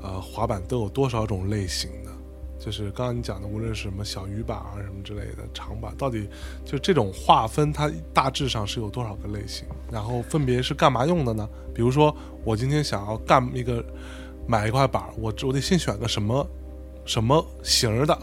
[0.02, 2.10] 呃，滑板都有多少种类型的。
[2.58, 6.28] 就是刚刚你讲的，无论是什么小鱼板啊什么之类的长板，到底
[6.64, 9.68] 就这种划分，它大致上是有多少个类型？
[9.92, 11.48] 然后分别是干嘛用的呢？
[11.72, 13.80] 比如说我今天想要干一个
[14.44, 16.44] 买一块板，我我得先选个什么
[17.04, 18.18] 什么型儿的，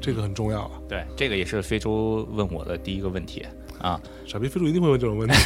[0.00, 0.70] 这个很重要啊。
[0.88, 3.44] 对，这个也是非洲问我的第一个问题
[3.80, 4.00] 啊。
[4.26, 5.36] 傻逼非洲一定会问这种问题。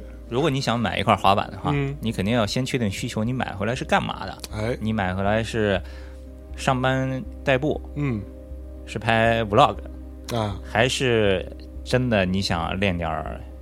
[0.30, 4.38] 如果你想买一块滑板的话，嗯你肯定要先确定需求，你买回来是干嘛的？
[4.52, 5.80] 哎，你买回来是
[6.54, 8.20] 上班代步，嗯
[8.84, 9.76] 是拍 vlog，
[10.34, 11.50] 啊，还是
[11.82, 13.10] 真的你想练点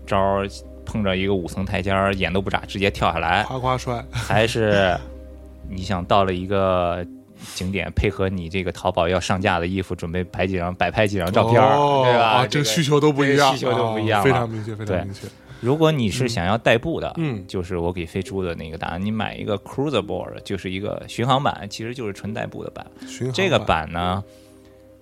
[0.04, 0.48] 招儿，
[0.84, 3.44] 碰着一个五层台阶儿，眼都不眨直接跳下来？
[3.44, 4.98] 夸夸摔，还是
[5.68, 7.06] 你想到了一个
[7.54, 12.24] 景点，配合你这个淘宝要上架的衣服，准备拍几张摆拍几张照片对吧？
[12.26, 15.26] 啊，这个需求都不一样，需求都不一样非常明确，非常明确。
[15.60, 22.86] 如果你是想要代步的，嗯就是我给飞猪的那个答案，你买一个 cruiser board，就是一个巡航版，其实就是纯代步的版。
[23.08, 24.22] 巡航这个版呢，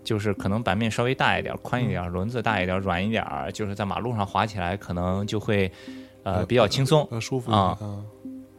[0.04, 5.70] 就是可能版面稍微大一点，宽一嗯点，轮子大一点，软一点儿，就是在马路上滑起来可能就会
[6.22, 7.06] 呃比较轻松。
[7.10, 7.98] 呃舒服啊啊，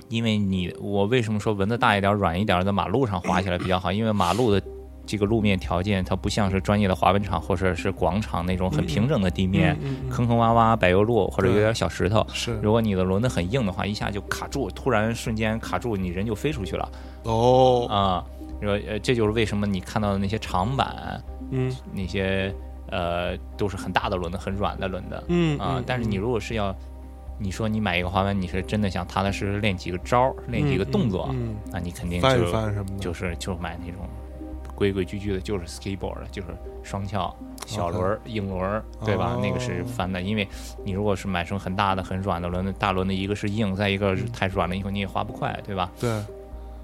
[0.10, 3.92] 因为你我为什么说轮子大一点、软一点，在马路上滑起来比较好？
[3.92, 4.62] 因为马路的
[5.06, 12.26] 这个路面条件，它不像是专业的滑板场或者是广场那种很平整的地面，嗯嗯坑坑洼洼、柏油路或者有点小石头。
[12.34, 16.90] 是如果你的轮子很硬的话，一下就卡住，突然瞬间卡住，你人就飞出去了
[17.24, 18.26] 哦，啊！
[18.62, 22.52] 说呃，这就是为什么你看到的那些长板，嗯那些
[22.90, 26.76] 呃都是很大的轮子，很软的轮子嗯嗯，啊但是你如果是要，
[27.38, 34.08] 你说你买一个滑板，你是真的想踏踏实实练几个招儿，练几个动作，嗯，那你肯定就翻什么的，就是就买那种
[34.74, 36.48] 规规矩矩的，就是 skateboard，就是
[36.84, 39.34] 双翘小轮儿、硬轮儿，对吧？
[39.36, 39.40] 哦。
[39.42, 40.48] 那个是翻的，因为
[40.84, 45.92] 你如果是买成很大的、很软的轮子，大轮子一个是硬，再一个是太软了以后你也滑不快，对吧？
[46.00, 46.10] 对。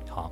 [0.10, 0.30] 好，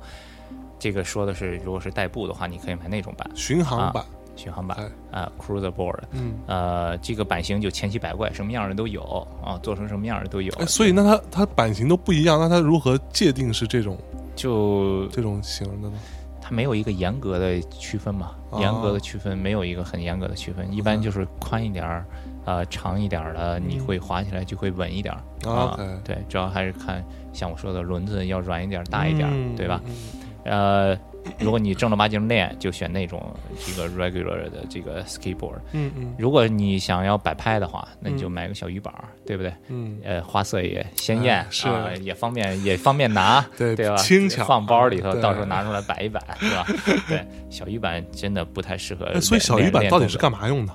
[0.78, 4.04] 这个说的是如果是代步的话，你可以买那种板，巡航版，
[4.40, 4.78] 巡航板
[5.10, 9.02] 哎啊、c r u i s e r board，嗯，呃，这个版型就千奇百怪，什么样的都有
[9.44, 10.50] 啊，做成什么样的都有。
[10.54, 13.98] 哎，所以那它它版型都不一样，那它如何界定是这种
[14.34, 15.98] 就这种型的呢？
[16.40, 22.04] 它没有一个严格的区分嘛，哦严格的区分没有一个很严格的区分，一般就是宽一点儿，
[22.46, 25.78] 呃，长一点儿的，你会滑起来就会稳一点儿嗯啊。
[26.02, 29.80] 对，主要还是看像我说的轮子要软一点儿、大一点儿，嗯对吧？
[29.84, 29.94] 嗯
[30.42, 30.98] 呃，
[31.38, 33.22] 如果你正儿八经练，就选那种
[33.64, 35.58] 这个 regular 的这个 skateboard。
[35.72, 39.52] 嗯嗯如果你想要摆拍的话，那你就嗯买个小鱼板儿，对不对？
[39.68, 43.96] 嗯，呃，花色也鲜艳，哎是啊也方便也方便拿， 对对吧？
[43.96, 46.66] 轻巧放包里头，到时候拿出来摆一摆，是吧？
[47.08, 50.72] 对，小鱼板真的不太适合所以小鱼板到底是干嘛用的？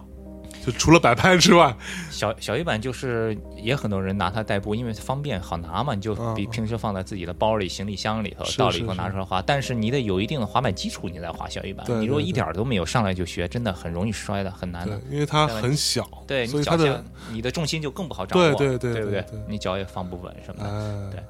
[0.66, 1.76] 就除了摆拍之外，
[2.10, 9.42] 小小鱼板就是也很多人拿它代步，因为方便好拿嘛，你就嗯比平时放在自己的包里、行李箱里头，到了以后拿出来滑。
[9.42, 11.86] 但是你得有一定的滑板基础，你再滑小鱼板。
[12.02, 20.70] 你如果一点都没有，上来就学，真的很容易摔的，很难的。，因为它很小，对所以它的你脚下，你的重心就更不好掌握，对对对对不对对你脚也放不稳什么的。
[20.70, 21.24] 哎，对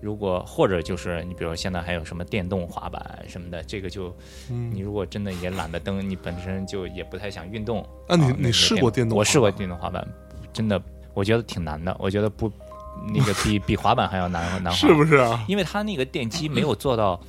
[0.00, 4.14] 如果或者就是你比如现在还有什么电动滑板什么的，这个就
[4.50, 7.84] 嗯你如果真的也懒得蹬，你本身就也不太想运动。
[8.08, 10.06] 啊你你试过电动我试过电动滑板，
[10.52, 10.80] 真的
[11.14, 12.50] 我觉得挺难的，我觉得不
[13.12, 15.44] 那个 比比滑板还要难难滑，是不是啊？
[15.48, 17.20] 因为它那个电机没有做到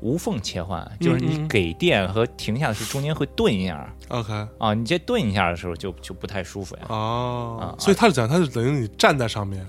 [0.00, 6.82] 无缝切换，就是你给电和停下的时候中间会顿一下 OK 啊，你这顿一下的时候就就不太舒服呀。
[6.88, 9.66] 哦啊，所以它是讲它是等于你站在上面，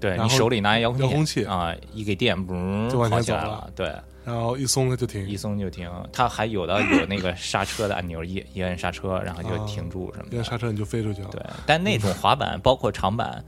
[0.00, 3.70] 对你手里拿遥控遥控器啊，一给电，嘣，就往前跑起来走了了。
[3.74, 5.90] 对，然后一松它就停一，松就停。
[6.12, 10.36] 它还有的有那个刹车的按钮，一一按刹车，然后就停住什么的。
[10.36, 11.28] 一按刹车你就飞出去了。
[11.30, 13.44] 对，但那种滑板，包括长板，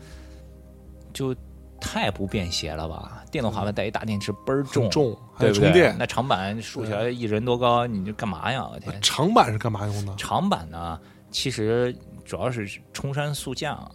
[1.13, 1.35] 就
[1.81, 3.23] 太不便携了吧？
[3.31, 5.61] 电动滑板带一大电池倍儿重，重还对不对？
[5.61, 8.69] 得充电那长板竖起来一人多高，你就干嘛呀？
[8.73, 9.01] 我天！
[9.01, 10.13] 长板是干嘛用的？
[10.17, 10.99] 长板呢，
[11.31, 13.89] 其实主要是冲山速降，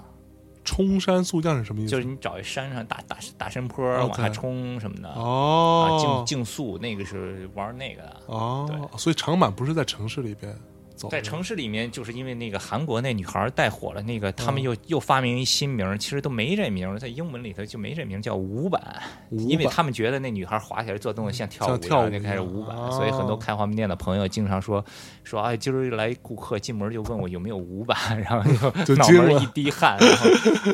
[0.65, 1.91] 冲山速降是什么意思？
[1.91, 5.07] 就是你找一山上大大大山坡往下冲什么的。
[5.07, 10.53] 啊，哦竞竞速那个是玩那个的，哦，所以长板不是在城市里边
[10.95, 22.89] 走，在城市里面，就是因为那个韩国那女孩带火了，那个他嗯们又、又发明一新名，其实都没这名，在英文里头就没这名，叫舞板，因为他们觉得那女孩滑起来做动作像跳舞一样，就开始舞板，哦。
[22.91, 24.83] 所以很多开滑冰店的朋友经常说
[25.23, 30.29] 说哎，今儿来顾客进门就问我有没有舞板， 然后就 脑门一滴汗，然后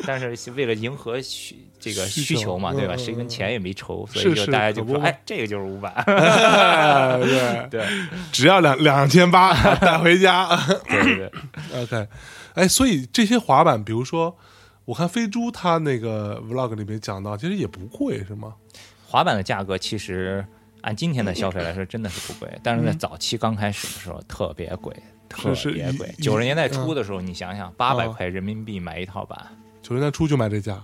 [0.06, 2.94] 但是为了迎合需这个需求嘛，对吧？
[2.94, 7.86] 嗯谁跟钱也没仇，所以就大家就说哎，这个就是舞板，哎对，对
[8.30, 10.48] 只要两两千八 带回家。
[10.88, 11.32] 对对对。
[11.82, 12.08] OK，
[12.54, 14.36] 哎，所以这些滑板，比如说，
[14.84, 18.54] 我看飞猪他那个 vlog 里面讲到，其实也不贵，是吗？
[19.04, 20.46] 滑板的价格其实
[20.82, 24.94] 按今天的消费来说，真的是不贵，但是在早期刚开始的时候特别贵，
[25.28, 26.14] 特别贵。
[26.18, 29.36] 九十年代嗯初的时候，你想想，八百啊块人民币买一套板，
[29.82, 30.82] 九十年代初就买这价，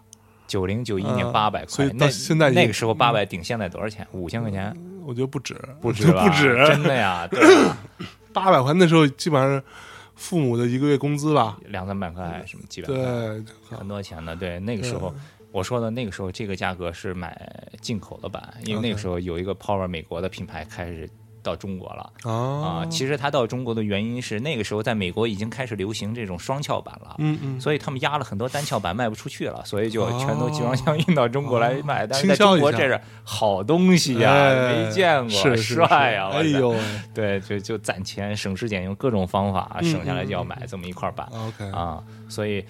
[0.49, 4.05] 九零九一年嗯八百所以，块那到现在也那个时候八百顶现在多少钱？
[4.11, 6.11] 五千块钱，我觉得不止，不止？
[6.11, 7.29] 不止，真的呀，
[8.35, 9.63] 八百块，那时候基本上
[10.17, 11.57] 父母的一个月工资吧？
[11.67, 14.35] 两三百块什么几百块，对，很多钱的。
[14.35, 15.15] 对，那个时候。
[15.51, 21.09] 我说的那个时候，这个价格是买进口的版，因为那个时候有一个 Power 美国的品牌开始
[21.49, 22.13] 到中国了。
[22.25, 30.17] 啊啊，，其实它到中国的原因是那个时候在美国已经开始流行这种双翘板了，嗯嗯，所以他们压了很多单翘板卖不出去了，所以就哦。
[30.19, 32.07] 全都集装箱运到中国来卖。
[32.07, 36.75] 但是在中国这是好东西呀、哎没见过，帅呀、哎呦。
[37.15, 42.63] 对，就就攒钱省吃俭用各种方法，嗯省下来就要买这么一块板、，OK，啊，所以。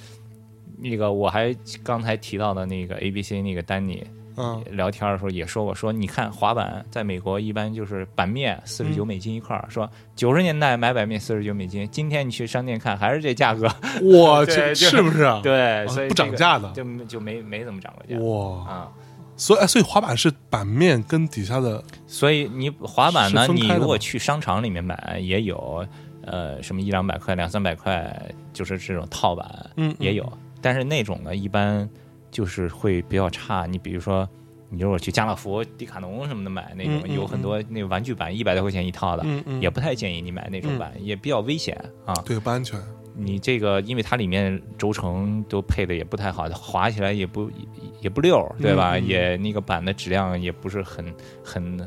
[0.81, 4.07] 那个我还刚才提到的那个 A B C 那个丹尼，
[4.39, 4.65] 嗯。
[4.77, 13.69] 聊天的时候也说过，说你看滑板在美国一般就是板面四十九美金一块儿，说九十年代买板面四十九美金，今天你去商店看还是这价格，
[14.03, 15.41] 我 对去，是不是啊？
[15.45, 18.23] 对，所以不涨价的，就就没没怎么涨过价。
[18.23, 18.89] 哇，啊。
[19.37, 25.87] 所以哎所以滑板是板面跟底下的所以你滑板呢，你如果去商场里面买，也有
[26.23, 28.13] 呃什么一两百块、两三百块，
[28.53, 29.97] 就是这种套板，嗯嗯。
[30.01, 30.33] 也有。
[30.61, 31.89] 但是那种呢，一般
[32.31, 33.67] 就是会比较差。
[33.67, 34.29] 你比如说，
[34.71, 42.13] 你如果去家乐福、迪卡侬什么的买那种，嗯嗯有很多那玩具板一百多块钱一套的，嗯嗯也不太建议你买那种板，也比较危险啊。
[42.25, 42.79] 对不安全，
[43.15, 47.67] 你这个，因为它里面轴承都配的也不太好，滑起来也不也
[48.03, 48.99] 也不溜，对吧？
[48.99, 51.05] 也那个板的质量也不是很
[51.43, 51.79] 很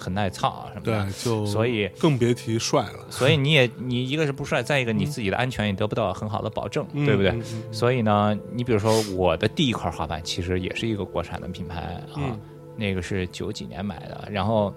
[0.00, 1.04] 很耐操啊什么的。
[1.04, 7.30] 对，就所以更别提帅了，所以你也你一个是不帅，再一个你自己的安全也得不到很好的保证，嗯对不对？
[7.32, 12.40] 嗯嗯所以呢，你比如说我的第一块滑板其实也是一个国产的品牌啊，嗯
[12.76, 14.74] 那个是九几年买的，然后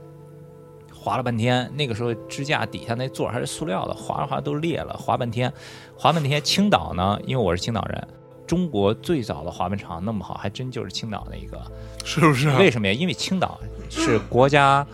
[0.93, 5.51] 滑了半天，那个时候支架底下那座还是塑料的，滑着滑着都裂了，滑半天，
[5.97, 6.41] 滑半天。
[6.41, 8.07] 青岛呢，因为我是青岛人。
[8.45, 11.59] 中国最早的滑板场那么好，还真就是青岛那一个。
[12.03, 12.57] 是不是啊？
[12.59, 12.93] 为什么呀？
[12.93, 13.57] 因为青岛
[13.89, 14.85] 是国家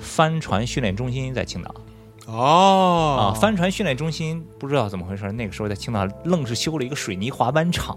[0.00, 1.74] 帆船训练中心在青岛
[2.26, 7.96] 哦啊，帆船训练中心不知道怎么回事，那个时候在青岛愣是修了一个水泥滑板场，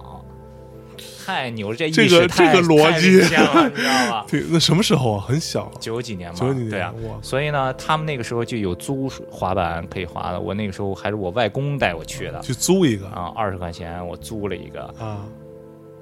[1.26, 1.78] 太牛了！
[1.78, 4.26] 这意这识太个这个逻辑你知道吧？
[4.30, 5.26] 对，那什么时候啊？
[5.28, 6.94] 很小，九几年嘛，九几年对啊。
[7.22, 10.40] 所以呢，他们那个时候就有租滑板可以滑的。
[10.40, 15.26] 我那个时候还是我外公带我去的去租一个啊，二十块钱我租了一个，啊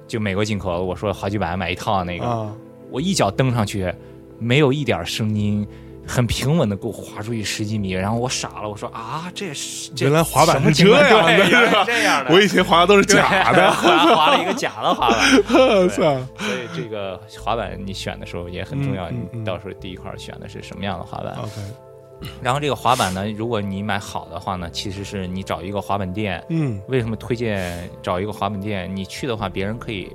[0.08, 0.82] 就美国进口的。
[0.82, 2.52] 我说好几百买一套那个，啊，
[2.90, 3.92] 我一脚蹬上去，
[4.42, 5.66] 没有一点声音，
[6.06, 7.92] 很平稳的给我滑出去十几米。
[7.92, 12.34] 然后我傻了，我说啊，这是原来滑板是这样的原来是这样的。
[12.34, 15.18] 我以前滑的都是假的， 滑滑了一个假的 滑板。
[15.88, 21.36] 所以这个滑板你选的时候也很重要，你到时候第一块选的是什么样的滑板。
[22.40, 26.40] 然后这个滑板呢，如果你买好的话呢，其实是你找一个滑板店。
[26.50, 28.88] 嗯为什么推荐找一个滑板店？
[28.94, 30.08] 你去的话，别人可以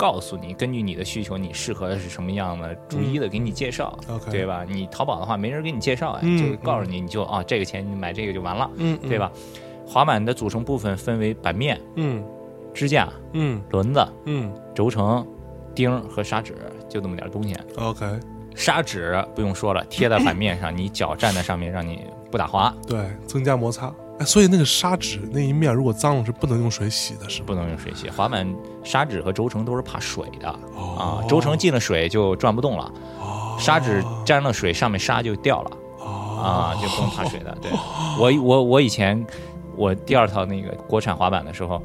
[0.00, 3.94] 告诉你，根据你的需求，你适合的是什么样的，逐一的给你介绍
[4.30, 4.64] 对吧？
[4.66, 9.30] 你淘宝的话，没人给你介绍就告诉你，你就啊，这个钱你买这个就完了，嗯，对吧？
[9.86, 12.24] 滑板的组成部分分为板面、嗯
[12.72, 15.26] 支架、嗯轮子、嗯轴承、
[15.74, 16.54] 钉和砂纸，
[16.88, 17.54] 就这么点东西。
[17.76, 18.06] ，OK，
[18.54, 22.74] 砂纸不用说了，贴在板面上，你脚站在上面，让你不打滑。
[22.86, 27.46] 对，增加摩擦，哎，所以那个砂纸那一面如果脏了是不能用水洗的，是吧？
[27.46, 28.10] 不能用水洗。
[28.10, 28.46] 滑板
[28.84, 32.84] 砂纸和轴承都是怕水的哦啊，轴承进了水就转不动了，
[33.18, 37.56] 哦砂纸沾了水，上面砂就掉了哦啊，就不用怕水的。
[37.62, 37.70] 对
[38.18, 39.26] 我我我以前
[39.74, 41.82] 我第二套那个国产滑板的时候。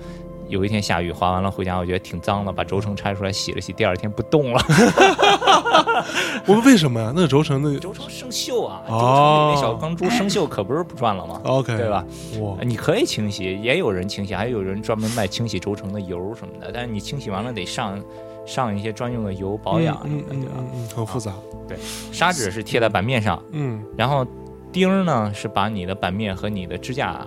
[0.48, 4.62] 有一天下雨，滑完了回家，我觉得挺脏的，把轴承拆出来洗了洗，第二天不动了。
[6.46, 7.12] 我们为什么呀？
[7.16, 12.06] 那个轴承那轴承生锈啊，轴哦承里面小钢珠生锈，可不是不转了吗？OK 对吧？
[12.42, 16.72] 哇你可以清洗，也有人清洗，还有人专门卖清洗轴承的油什么的。
[16.74, 18.00] 但是你清洗完了得上
[18.46, 20.52] 上一些专用的油保养什么的，对吧？
[20.58, 21.34] 嗯嗯，很复杂。
[21.68, 21.78] 对
[22.12, 24.26] 砂纸是贴在板面上，嗯，然后
[24.72, 27.26] 钉儿呢是把你的板面和你的支架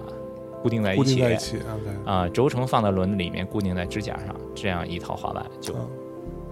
[0.69, 1.15] 固定在一起。
[1.15, 1.57] 定在一起。
[1.57, 5.89] OK 啊、轴承放在轮子里面，固定在支架上，这样一套滑板就嗯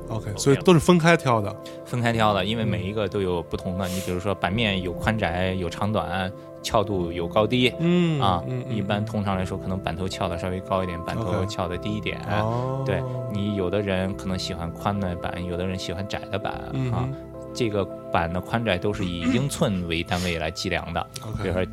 [0.08, 1.54] OK，所以都是分开挑的。
[1.84, 3.88] 分开挑的，因为嗯每一个都有不同的。
[3.88, 6.30] 你比如说板面有宽窄、有长短，
[6.62, 8.40] 翘度有高低，嗯啊，
[8.70, 12.20] 一般通常来说，可能板头翘的稍微高一点，板头翘的低一点。
[12.40, 13.02] 哦，对
[13.32, 16.52] 你有的人可能喜欢宽的板，有的人喜欢窄的板、
[16.92, 17.08] 啊。
[17.52, 21.04] 这个板的宽窄都是以 英寸为单位来计量的。
[21.42, 21.66] 比如说，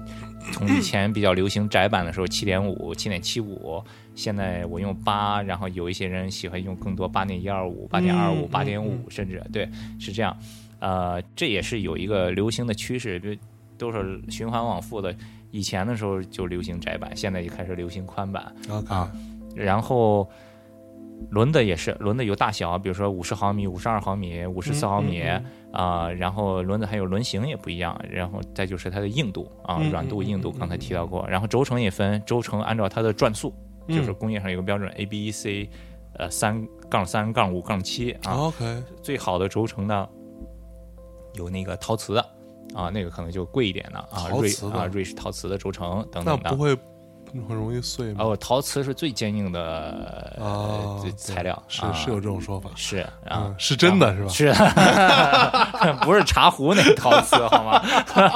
[0.52, 3.84] 从以前比较流行窄版的时候，七点五、七点七五，
[4.16, 9.68] 现在我用八，然后有一些人喜欢用更多，八点一二五、八点二五、嗯八点五嗯，甚至对
[10.00, 10.36] 是这样。
[10.80, 13.30] 呃，这也是有一个流行的趋势，就
[13.78, 15.16] 都是循环往复的。
[15.52, 18.54] 以前的时候就流行窄版，现在就开始流行宽板。
[18.70, 19.12] OK，啊
[19.56, 20.28] 然后
[21.30, 25.46] 轮子也是，轮子有大小，比如说五十毫米、五十二毫米、五十四毫米嗯。
[25.74, 31.28] 啊、然后轮子还有轮型也不一样，然后再就是它的硬度啊，嗯软度、嗯硬度，嗯刚才提到过。
[31.28, 33.52] 然后轴承也分，轴承按照它的转速，
[33.88, 33.98] 嗯。
[33.98, 35.68] 就是工业上有个标准 A、B、E C，
[36.20, 40.08] 呃，三杠三杠五杠七啊，OK，最好的轴承呢
[41.34, 42.22] 有那个陶瓷的
[42.76, 46.42] 啊，那个可能就贵一点的啊，瑞啊瑞士陶瓷的轴承等等的。
[46.44, 46.62] 那不。
[46.62, 46.78] 会
[47.48, 48.24] 很容易碎吗？
[48.24, 49.62] 哦，陶瓷是最坚硬的
[50.40, 52.70] 啊呃这材料，是啊是有这种说法。
[52.76, 54.54] 是啊嗯，是真的是吧是，
[56.06, 57.82] 不是茶壶那陶瓷好吗？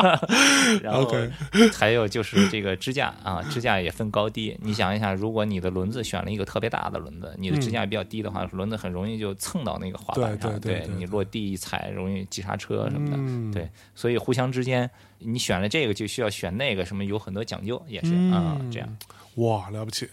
[0.82, 1.08] 然后
[1.78, 4.58] 还有就是这个支架啊，支架也分高低。
[4.62, 13.18] 你想一想，如果你的轮子选了一个特别大的轮子，你的支架比较低的话，轮子很容易就蹭到那个滑板上，对对对对你落地一踩容易急刹车什么的。
[13.18, 14.90] 嗯对，所以互相之间，
[15.20, 18.98] 你选了这个就需要选那个，什么有很多讲究，也是啊、嗯这样。
[19.36, 20.10] 哇，了不起！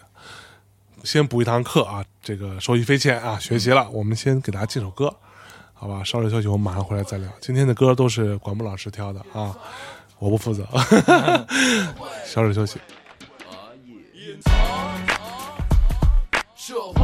[1.03, 3.91] 先补一堂课啊，这个受益匪浅啊，学习了。
[3.91, 5.15] 我们先给大家进首歌，
[5.73, 6.03] 好吧？
[6.03, 7.31] 稍事休息，我们马上回来再聊。
[7.41, 9.55] 今天的歌都是管木老师挑的啊，
[10.19, 10.67] 我不负责。
[12.25, 12.79] 稍事休息。
[16.57, 17.04] 社会，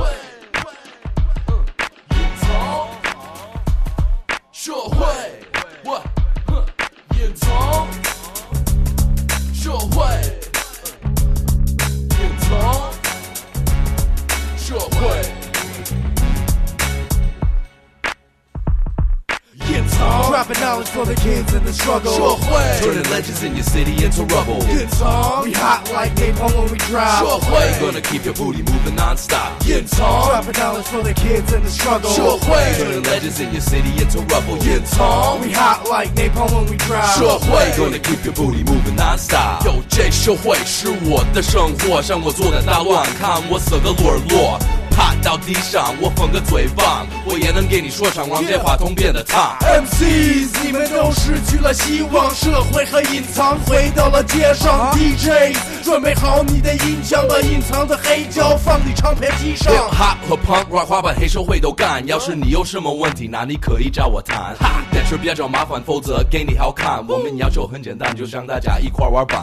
[20.40, 22.12] Dropping knowledge for the kids in the struggle.
[22.14, 24.60] 社会，turning legends in your city into rubble。
[24.70, 27.42] 隐藏 We hot like napalm when we 社 drop.
[27.44, 29.52] 会，gonna keep your booty moving non-stop。
[29.66, 32.10] 隐藏， Dropping knowledge for the kids in the struggle.
[32.12, 34.58] 社会，turning legends in your city into rubble。
[34.66, 35.40] 隐藏。
[35.42, 37.18] We hot like napalm when we drop.
[37.18, 39.66] 社会，gonna keep your booty moving non-stop。
[39.66, 44.60] 有这社会是我的生活，让我做的大乱，看我死个落落。
[44.91, 49.57] 趴到地上，我缝个嘴棒，我也能给你说唱，让这话筒变得烫。
[49.61, 54.91] MCs，你们都失去了希望，社会和隐藏回到了街上。
[54.93, 59.73] DJs，准备好你的音箱，把隐藏的黑胶放你唱片机上。
[59.91, 62.05] hop 和 punk rock 滑板黑社会都干。
[62.07, 64.57] 要是你有什么问题，那你可以找我谈。
[64.93, 67.05] 但是别找麻烦，否则给你好看。
[67.09, 69.39] 我们要求很简单，就是让大家一块玩板。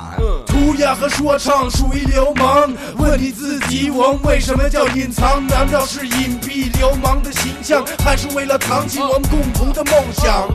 [0.46, 5.37] 涂鸦和说唱属于流氓，问你自己，我们为什么叫隐藏？
[5.46, 10.48] 难道是隐蔽流氓的形象，还是为了扛起我们共同的梦想？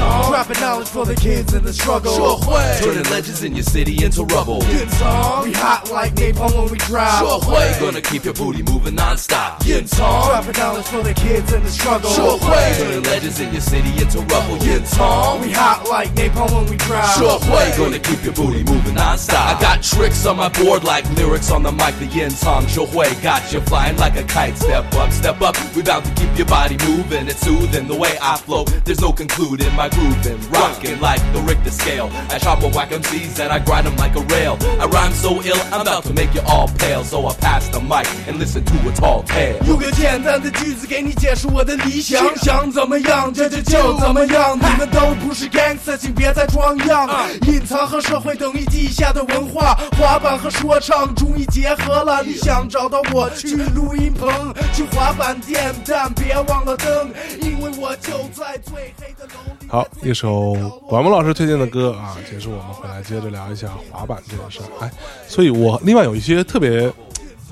[0.00, 0.32] song.
[0.32, 2.12] Dropping knowledge for the kids in the struggle.
[2.12, 2.78] Sure way.
[2.82, 4.60] Turning legends in your city into rubble.
[4.60, 5.44] Good song.
[5.44, 7.20] We hot like napalm when we drive.
[7.20, 7.76] Sure way.
[7.80, 9.64] Gonna keep your booty moving nonstop.
[9.66, 10.28] Yin song.
[10.28, 12.10] Dropping knowledge for the kids in the struggle.
[12.10, 12.74] Sure way.
[12.78, 14.56] Turning legends in your city into rubble.
[14.64, 15.40] Yin song.
[15.42, 17.16] We hot like napalm when we drive.
[17.16, 17.72] Sure way.
[17.76, 19.56] Gonna keep your booty moving nonstop.
[19.56, 21.94] I got tricks on my board like lyrics on the mic.
[22.00, 22.66] The Yin song.
[22.66, 23.12] Sure way.
[23.22, 24.56] Got you flying like a kite.
[24.56, 25.56] Step up, step up.
[25.74, 27.28] We bout to keep your body moving.
[27.28, 28.64] It's soothing the way I flow.
[28.84, 32.10] There's no concluding my grooving, rocking like the Richter scale.
[32.30, 34.56] I chop and whack MCs and I grind them like a rail.
[34.80, 37.04] I rhyme so ill, I'm about to make you all pale.
[37.04, 39.56] So I pass the mic and listen to a tall tale.
[39.66, 44.58] 用个简单的句子给你解释我的理想，想怎么样这就就怎么样。
[44.58, 47.08] 你们都不是 gangster，请别再装样。
[47.46, 52.22] 隐藏和社会等于地下的文化，滑板和说唱终于结合了。
[52.22, 57.10] 你想找到我去录音棚，去滑板店，但别忘了灯，
[57.40, 59.66] 因为我就在最黑的楼里。
[59.80, 60.52] 好，一首
[60.86, 64.84] 管木老师推荐的歌啊，结束我们回来接着聊一下滑板这件事儿。
[64.84, 64.92] 哎，
[65.26, 66.92] 所以我另外有一些特别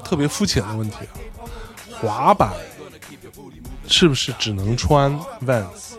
[0.04, 1.16] 特别肤浅的问题啊，
[2.02, 2.52] 滑板
[3.86, 5.94] 是不是只能穿 Vans？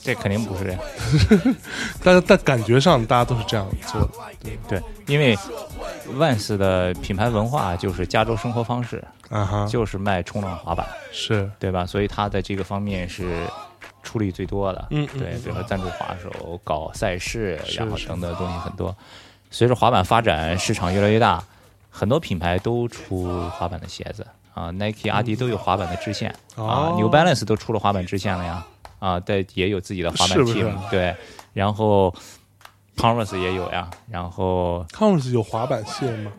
[0.00, 1.56] 这肯定不是这样。
[2.04, 4.08] 但是但感觉上大家都是这样做的，
[4.44, 5.36] 对对，因为
[6.16, 11.84] Vans 的品牌文化就是加州生活方式，啊哈，就是卖冲浪滑板，是对吧？
[11.84, 13.44] 所以它在这个方面是
[14.08, 14.86] 出力最多的。
[14.90, 18.96] 嗯嗯对，比如说赞助滑手、搞赛事，然后等等的东西很多。
[19.50, 21.44] 随着滑板发展，市场越来越大，
[21.90, 24.26] 很多品牌都出滑板的鞋子。
[24.54, 26.30] 啊，Nike、阿迪都有滑板的支线。
[26.56, 28.64] 啊哦，New Balance 都出了滑板支线了呀。
[28.98, 31.14] 啊，对，也有自己的滑板 team，对，
[31.52, 32.12] 然后
[32.96, 36.32] Converse 也有呀，然后 Converse 有滑板线吗？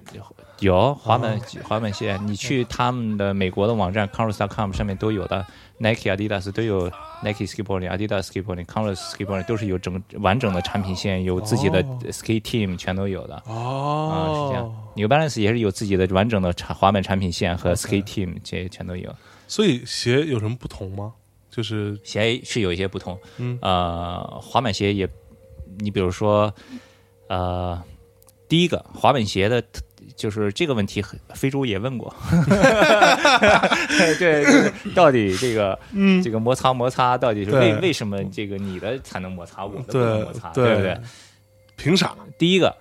[0.60, 1.42] 有滑板、哦。
[1.64, 5.46] 滑板鞋，你去他们的美国的网站 Converse.com 上面都有的
[5.80, 6.88] ，Nike、Adidas 都有
[7.24, 13.36] Nike skateboarding、Adidas skateboarding、Converse skateboarding 都是有整完整的产品线，有自己的哦 skate team 全都有的。
[13.48, 14.74] 啊，是这样哦，。
[14.96, 19.14] New Balance 也是有自己的完整的产滑板产品线和 skate team，这些全都有。
[19.48, 21.14] 所以鞋有什么不同吗？
[21.50, 25.10] 就是鞋是有一些不同，嗯呃，滑板鞋也，
[25.80, 26.54] 你比如说，
[27.28, 27.82] 呃，
[28.48, 29.64] 第一个滑板鞋的，
[30.16, 31.04] 就是这个问题，
[31.34, 32.14] 非洲也问过，
[34.20, 40.98] 对，就是到底这个，嗯这个摩擦摩擦到底是为为什么这个你的才能摩擦，我的不能摩擦，对不对？
[41.76, 42.16] 凭啥？
[42.38, 42.76] 第一个，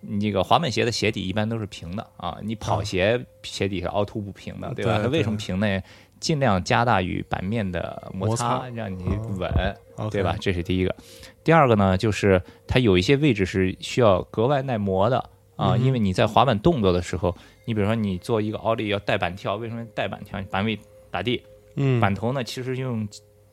[0.00, 4.96] 你这个滑板鞋的鞋底一般都是平的啊，你跑鞋鞋底是凹凸不平的，对吧？
[4.96, 5.80] 对它为什么平呢？
[6.20, 10.34] 尽量加大与板面的摩摩擦让你哦稳对吧？
[10.40, 10.92] 这是第一个。
[11.44, 20.40] 第二个呢，就是它有一些位置是需要格外耐磨的啊，因为你在滑板动作的时候，你比如说你做一个奥利要带板跳，为什么带板跳？
[20.44, 20.78] 板尾
[21.10, 21.42] 打地，
[21.74, 23.06] 嗯，板头呢其实用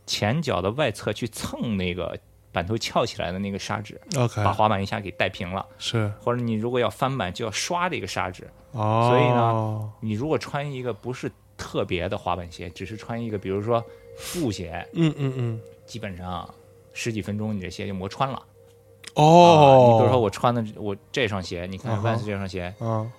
[0.06, 2.16] 前脚的外侧去蹭那个
[2.52, 5.66] 板头翘起来的那个砂纸，OK 把滑板一下给带平了。
[5.80, 8.48] 是或者你如果要翻板，就要刷这个砂纸。
[8.72, 13.84] 哦，所以呢你如果穿一个不是特别的滑板鞋，只是穿一个比如说
[14.34, 16.48] 布鞋，嗯嗯嗯，基本上
[16.94, 18.40] 十几分钟你这鞋就磨穿了。
[19.16, 23.10] 哦，啊你比如说我穿的我这双鞋，你看 Vans 这双鞋，嗯，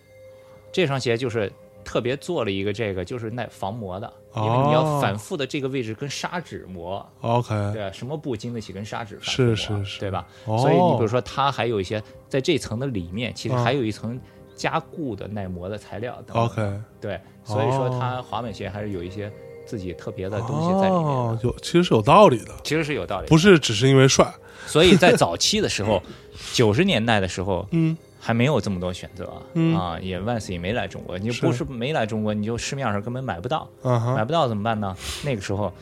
[0.73, 1.53] 这双鞋就是
[1.85, 7.05] 特别做了一个这个，就是耐防磨的，因为哦你要反复的这个位置跟砂纸磨。
[7.21, 10.27] OK，对啊，什么布经得起跟砂纸反复是磨是是对吧？
[10.47, 10.59] 哦。
[10.59, 14.21] 所以你比如说，它还有一些在这层的里面，其实嗯还有一层
[14.55, 16.45] 加固的耐磨的材料等等。
[16.45, 19.33] OK，对，所以说哦它滑板鞋还是有一些
[19.65, 23.27] 自己特别的东西在里面，哦，有其实是有道理的，其实是有道理。
[23.29, 24.31] 不是只是因为帅，
[24.67, 26.03] 所以在早期的时候，
[26.53, 34.97] 九十年代的时候，嗯还没有这么多选择、嗯啊，也 Vans 也没来中国，你是不是没来中国，你就市面上根本买不到，啊，买不到怎么办呢？
[35.25, 35.73] 那个时候。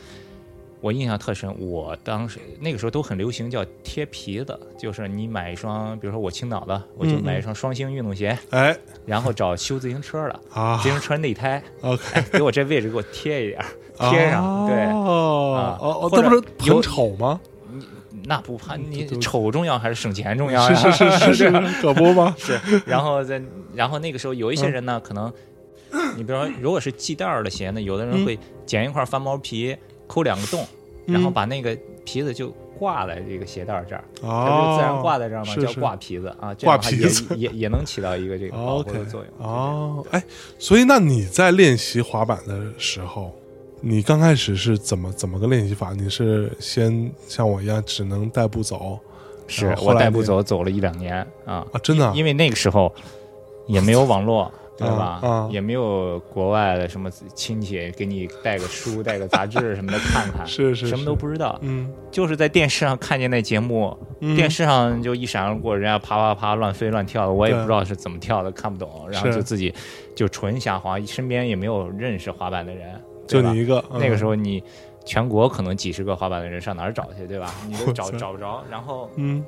[0.81, 13.65] 我印象特深，我当时那个时候都很流行叫贴皮的，就是你买一双，比如说我青岛的，我就买一双双星运动鞋，哎然后找修自行车的，啊自行车内胎，，OK，给我这位置给我贴一点，
[13.97, 17.39] 贴上，对，哦啊哦哦，或者那不是有很丑吗？
[18.27, 20.91] 那不怕你对丑重要还是省钱重要是呀？
[20.91, 21.51] 是是是是，
[21.81, 22.35] 可不吗？
[22.37, 23.41] 是，然后在
[23.73, 25.31] 然后那个时候有一些人呢，可能
[26.17, 29.75] 你比如说如果是系带儿的鞋呢，有的人会剪一块翻毛皮，
[30.07, 30.65] 抠两个洞，
[31.05, 39.47] 然后嗯把那个皮子就挂在这个鞋带儿这儿，它哦，就自然挂在这儿嘛，叫挂皮子啊，这挂皮子也也能起到一个这个保护的作用。
[39.47, 40.21] 哦，哎，
[40.59, 43.33] 所以那你在练习滑板的时候，
[43.87, 45.93] 你刚开始是怎么怎么个练习法？
[45.93, 48.99] 你是先像我一样只能代步走
[49.45, 51.15] 是我代步走走了一两年
[51.45, 51.79] 啊，啊？
[51.83, 52.11] 真的啊？
[52.15, 52.91] 因为那个时候
[53.67, 55.19] 也没有网络， 对吧？
[55.21, 55.49] 啊啊。
[55.51, 64.35] 也没有国外的什么亲戚给你带个书、带个杂志什么的看看， 是是什么都不知道，嗯，就是在电视上看见那节目，嗯。
[64.35, 69.71] 电视上就一闪而过，人家啪啪啪乱飞乱跳的，我也不知道是怎么跳的，看不懂，然后就自己
[70.15, 74.63] 就纯瞎滑，身边也没有认识滑板的人，就你一个，那个时候，你
[75.03, 77.53] 全国可能几十个滑板的人，上哪儿找去，对吧？
[77.67, 79.43] 你都找找不着，然后嗯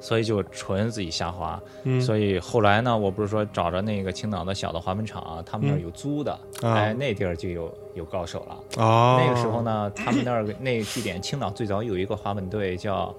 [0.00, 1.62] 所以就纯自己瞎滑。
[1.84, 8.82] 嗯所以后来呢，我不是说找着那个青岛的小的滑板厂，他们那儿有租的，啊哎，那地儿就有有高手了。
[8.82, 13.14] 哦，那个时候呢，他们那儿那个据点，青岛最早有一个滑板队叫，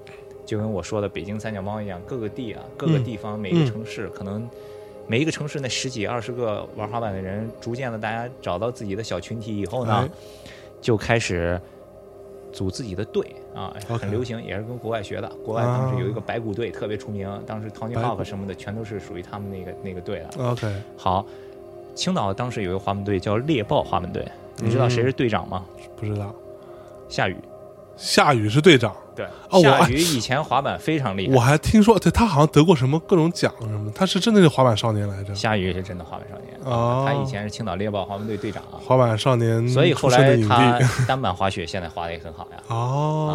[0.46, 4.48] 就跟我说的北京三角猫一样，各个地啊，各个地方每个城市可能。
[5.08, 10.10] 每一个城市那十几二十个玩滑板的人，逐渐的大家找到自己的小群体以后呢，哎
[10.82, 11.60] 就开始
[12.52, 15.28] 组自己的队啊，很流行，也是跟国外学的。
[15.46, 20.44] 国外当时有一个白骨队特别出名，当时 Tony Hawk 什么的全都是属于他们那个那个队的。
[20.44, 21.26] OK，好，
[21.96, 24.26] 青岛当时有一个滑板队叫猎豹滑板队，
[24.58, 25.66] 你知道谁是队长吗？
[25.96, 26.34] 不知道。
[27.08, 27.36] 夏雨。
[27.96, 31.36] 夏雨是队长，对，哦夏雨以前滑板非常厉害。
[31.36, 40.80] 我还听说，对他好像得过什么各种奖什么，他是真的是滑板少年来着，夏雨是真的滑板少年，哦他以前是青岛猎豹滑板队队长，滑板少年所以后来他。
[41.08, 42.58] 单板滑雪现在滑的也很好呀。
[42.68, 43.34] 哦，啊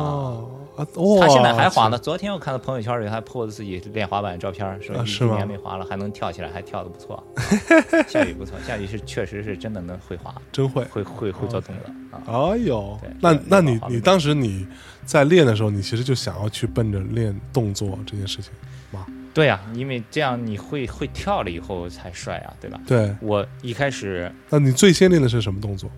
[0.79, 1.99] 哇，他现在还滑呢。
[1.99, 7.23] 昨天我看到朋友圈里还 po 自己练滑板的照片，说一年没滑了，还能跳起来，还跳的不错。
[8.07, 10.85] 夏雨不错，夏雨是确实是真的能会滑，真会。
[10.85, 12.51] 会会会做动作啊。
[12.53, 14.67] 哎呦，那那你你当时你
[15.05, 18.53] 在练的时候，你其实就想要去奔着练动作这件事情
[18.93, 19.07] 吗？
[19.35, 22.81] 对呀、因为这样你会会跳了以后才帅啊，对吧？
[22.87, 25.91] 对，我一开始那你最先练的是什么动作？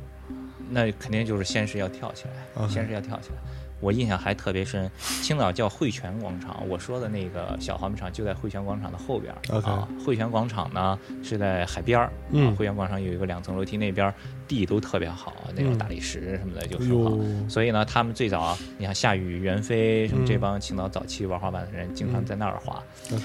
[0.72, 3.36] 那肯定就是先是要跳起来先是要跳起来。
[3.80, 4.90] 我印象还特别深，
[5.22, 9.60] 青岛叫汇泉广场，我说的那个小滑冰场就在汇泉广场的后边儿。
[9.62, 14.14] 啊，汇泉广场呢是在海边儿，嗯啊汇泉广场有一个两层楼梯，那边儿
[14.46, 17.10] 地都特别好，那种嗯大理石什么的就哎很好。
[17.10, 22.82] 呦，所以呢，他们最早，你看夏雨、袁飞什么嗯这帮青岛早期玩滑板的人，经常在那儿滑。
[23.12, 23.24] OK，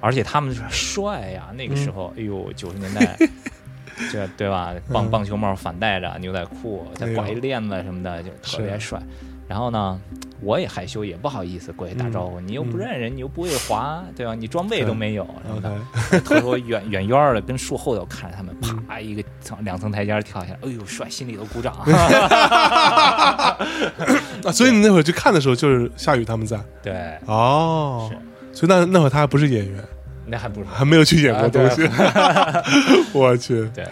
[0.00, 3.16] 而且他们是帅呀，那个时嗯候，哎呦，九十年代，
[4.10, 4.74] 这对吧？
[4.92, 9.00] 棒棒球帽反戴着，牛仔裤，再挂一链子什么的，就特别帅。
[9.52, 10.00] 然后呢，
[10.40, 14.34] 我也害羞，也不好意思过去打招呼，你又不认人，你又不会滑，对吧？
[14.34, 18.82] 你装备都没有什么的，OK， 偷偷远远远的跟树后头看着他们，嗯。
[18.88, 21.74] 啪一个层两层台阶跳下来，哎呦帅，心里都鼓掌。
[21.84, 23.58] 啊，
[24.50, 26.58] 所以你那会儿去看的时候，就是夏雨他们在。
[26.82, 26.94] 对，
[27.26, 28.10] 哦，
[28.54, 29.84] 所以那那会儿他还不是演员，
[30.24, 30.66] 那还不是。
[30.72, 31.86] 还没有去演过东西，
[33.12, 33.86] 我去，对，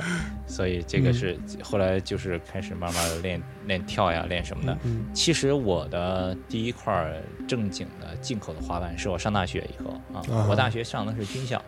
[0.50, 4.76] 所以这个是后来就是开始慢慢的练练跳呀，练什么的。
[4.82, 10.46] 嗯其实我的第一块正经的进口的滑板是我上大学以后啊，啊。
[10.48, 11.62] 我大学上的是军校，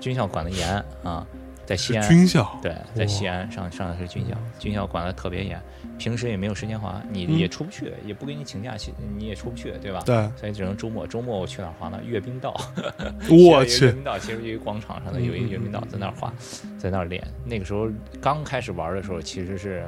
[0.00, 1.26] 军校管的严啊，
[1.66, 2.08] 在西安。
[2.08, 5.60] 军校，对，在西安上上的是军校，军校管的特别严，
[5.98, 10.02] 平时也没有时间滑，你嗯也出不去，也不给你请假去，你也出不去，对吧？
[10.04, 11.06] 对，所以只能周末。
[11.06, 12.00] 周末我去哪儿滑呢？
[12.04, 12.54] 阅兵道。
[13.30, 16.32] 我西安有一个阅去，兵道其实有一个广场上的有一个阅兵道在那儿滑，
[16.78, 17.22] 在那儿练。
[17.44, 17.88] 那个时候
[18.20, 19.86] 刚开始玩的时候，其实是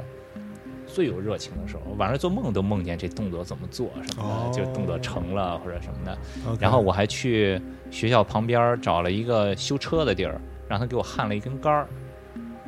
[0.86, 6.16] 最有热情的时候，晚上做梦都梦见这动作怎么做什么的，哦就动作成了或者什么的。
[6.60, 11.88] 然后我还去学校旁边找了一个修车的地儿，让他给我焊了一根杆儿，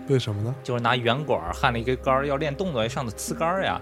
[0.09, 0.55] 为什么呢？
[0.63, 3.81] 就是拿圆管儿焊了一根杆儿，要练动作上的呲杆儿呀。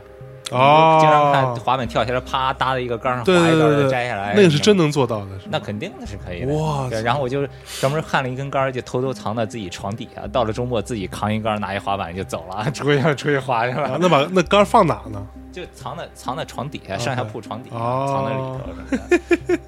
[0.53, 7.03] 哦，经常看滑板跳下来，啪搭在一个杆儿上，滑一杆儿对对对摘下来，那个是真能做到的，那肯定的是可以的。
[7.03, 7.45] 然后我就
[7.81, 10.25] 专门焊了一根杆儿，就偷偷藏在自己床底下。
[10.29, 13.99] 到了周末，自己扛一杆儿，拿一滑板就走了， 出去出去滑去啊了。
[14.01, 15.27] 那把那杆儿放哪呢？
[15.53, 19.61] 就藏在藏在床底下，上下铺床底下，哦藏在里头什么的。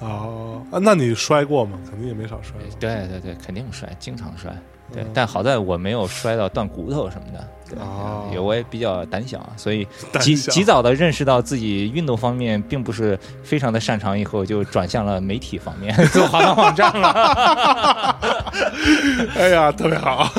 [0.00, 1.78] 哦，啊，那你摔过吗？
[1.88, 2.54] 肯定也没少摔。
[2.80, 4.52] 对对对，肯定摔，经常摔。
[4.92, 7.48] 对嗯，但好在我没有摔到断骨头什么的。
[7.70, 9.86] 对，哦也我也比较胆小，所以
[10.20, 18.18] 及及早的认识到自己运动方面并不是非常的擅长，以后就转向了媒体方面， 做滑板网站了。
[19.36, 20.30] 哎呀，特别好。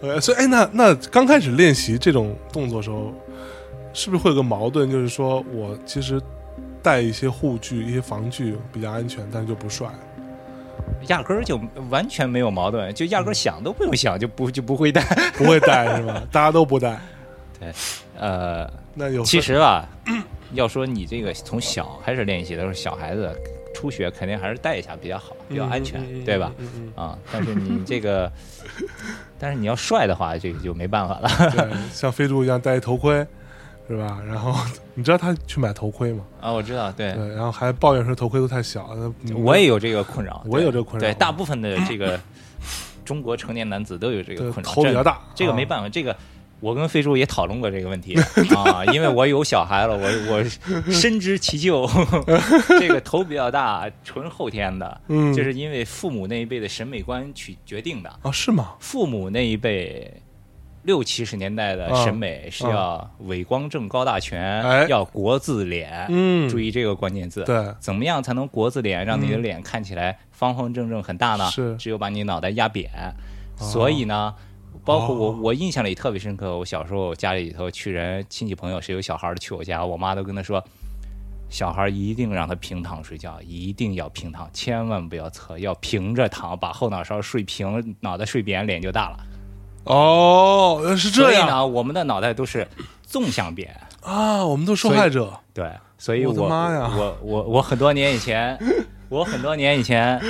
[0.00, 3.12] 呃， 所以哎，那那刚开始练习这种动作的时候，
[3.92, 4.90] 是不是会有个矛盾？
[4.90, 6.20] 就是说我其实
[6.82, 9.86] 带一些护具、一些防具比较安全，但是就不帅。
[11.08, 11.60] 压根儿就
[11.90, 15.02] 完全没有矛盾，就压根儿想都不用想，就不就不会带。
[15.36, 16.22] 不会带是吧？
[16.32, 16.98] 大家都不带。
[18.16, 19.88] 呃，那有其实吧，
[20.54, 23.34] 要说你这个从小开始练习的时候，小孩子
[23.74, 26.52] 初学肯定还是带一下比较好，比较安全，对吧？
[26.58, 28.30] 嗯嗯啊，但是你这个，
[29.38, 31.30] 但是你要帅的话，这个就没办法了。
[31.92, 33.24] 像飞猪一样戴一头盔，
[33.88, 34.20] 是吧？
[34.26, 34.54] 然后
[34.94, 36.24] 你知道他去买头盔吗？
[36.40, 38.90] 啊，我知道，对，对，然后还抱怨说头盔都太小。
[39.24, 42.20] 那我也有这个困扰，我也有这个困扰对，大部分的这个
[43.04, 46.14] 中国成年男子都有这个困扰，头比较大啊这个没办法，这个。
[46.60, 48.18] 我跟飞猪也讨论过这个问题
[48.52, 51.88] 啊，因为我有小孩了，我我深知其咎。
[52.80, 58.10] 这个头比较大，纯后天的，嗯就是因为父母那一辈的审美观去决定的。
[58.22, 58.70] 啊，是吗？
[58.80, 60.12] 父母那一辈
[60.88, 67.44] 六七十年代的啊审美是要伟光正高大全，哎要国字脸，嗯注意这个关键字。
[67.44, 71.44] 对怎么样才能国字脸，让你的脸看起来方方正正很大呢？
[71.50, 72.90] 是只有把你脑袋压扁。
[73.58, 74.34] 所以呢，
[74.82, 76.56] 包括我，哦我印象里特别深刻。
[76.56, 80.64] 我小时候家里头去人亲戚朋友，谁有小孩的去我家，我妈都跟他说。
[81.50, 89.18] 小孩一定让他平躺睡觉，一定要平躺，千万不要侧，要平着躺，把后脑勺睡平，脑袋睡扁，脸就大了。
[89.84, 92.66] 哦，是这样所以呢，我们的脑袋都是
[93.02, 93.74] 纵向扁。
[94.02, 95.32] 啊，我们都受害者。
[95.52, 96.90] 对，所以我我的妈呀。
[96.96, 98.58] 我我我很多年以前，
[99.08, 100.20] 我很多年以前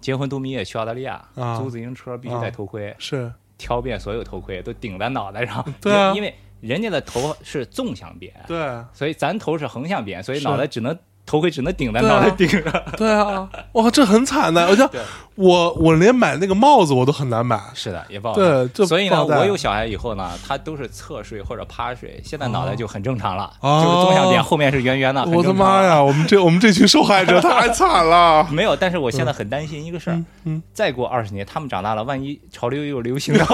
[0.00, 1.58] 结婚度蜜月去澳大利亚，啊。
[1.58, 3.32] 租自行车必须戴头盔，是。
[3.58, 5.64] 挑遍所有头盔都顶在脑袋上。
[5.80, 6.10] 对啊。
[6.10, 8.58] 因因为人家的头是纵向扁，对。
[8.92, 10.98] 所以咱头是横向扁，所以脑袋只能
[11.30, 12.62] 头盔只能顶在脑袋顶上。
[12.98, 14.66] 对啊，哇，这很惨的。
[14.66, 14.88] 我就
[15.36, 17.60] 我我连买那个帽子我都很难买。
[17.72, 25.24] 是的，也不好对所以呢，我有小孩以后呢，他都是侧睡或者趴睡，现在脑袋就很正常了，哦就是纵向点，后面是圆圆的。
[25.26, 25.84] 我的妈！
[25.84, 28.44] 呀，我们这我们这群受害者 太惨了。
[28.50, 33.46] 没有，但是我现在很担心一个事儿，嗯再过二十年，他们长大了，万一潮流又流行了，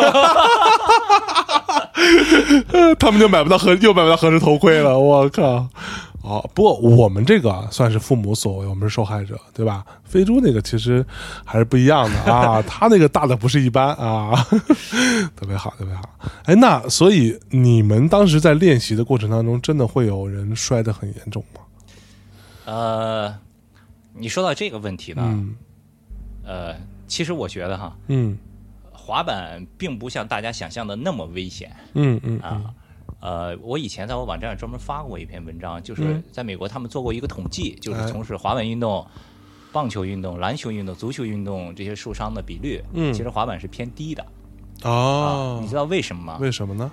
[2.98, 4.98] 他们就买不到合，又买不到合适头盔了。
[4.98, 5.66] 我靠！
[6.26, 9.86] 哦，不过我们这个啊算是父母所为，我们是受害者，对吧？
[10.02, 11.06] 飞猪那个其实
[11.44, 14.34] 还是不一样的啊， 他那个大的不是一般啊，
[15.36, 16.02] 特别好，特别好。
[16.46, 21.60] 哎，那所以你们当时在练习的过程当中，真的会有人摔得很严重吗？
[22.64, 23.38] 呃，
[24.12, 25.54] 你说到这个问题呢，嗯
[26.44, 26.74] 呃，
[27.06, 28.36] 其实我觉得哈，嗯
[28.90, 32.74] 滑板并不像大家想象的那么危险嗯嗯啊。
[33.26, 39.04] 呃，我以前在我网站上专门发过一篇文章，就是嗯在美国他们做过一个统计，就哎是从事滑板运动、
[39.72, 44.24] 棒球运动、篮球运动、足球运动这些受伤的比率，嗯其实滑板是偏低的。
[44.84, 46.38] 哦啊，你知道为什么吗？
[46.40, 46.88] 为什么呢？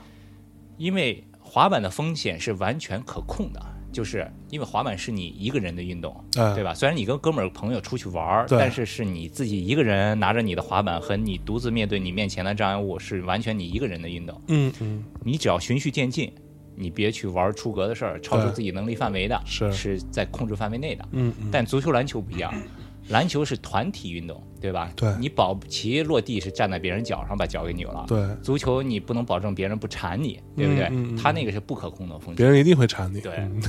[0.77, 3.63] 因为滑板的风险是完全可控的，
[3.93, 6.73] 就是因为滑板是你一个人的运动，哎对吧？
[6.73, 14.41] 虽然你跟哥们儿朋友出去玩儿，但是是你自己一个人拿着你的滑板和你独自面对你面前的障碍物，是完全你一个人的运动。
[14.47, 16.33] 嗯嗯，你只要循序渐进，
[16.75, 21.07] 你别去玩出格的事儿，超出自己能力范围的，是是在控制范围内的。
[21.11, 22.51] 嗯嗯，但足球、篮球不一样，
[23.09, 24.91] 篮球是团体运动，对吧？
[24.95, 28.05] 对你保不齐落地是站在别人脚上把脚给扭了。
[28.07, 30.85] 对，足球你不能保证别人不缠你，对不对？
[30.85, 33.19] 嗯嗯嗯他那个是不可控的风险，别人一定会缠你。
[33.21, 33.61] 对嗯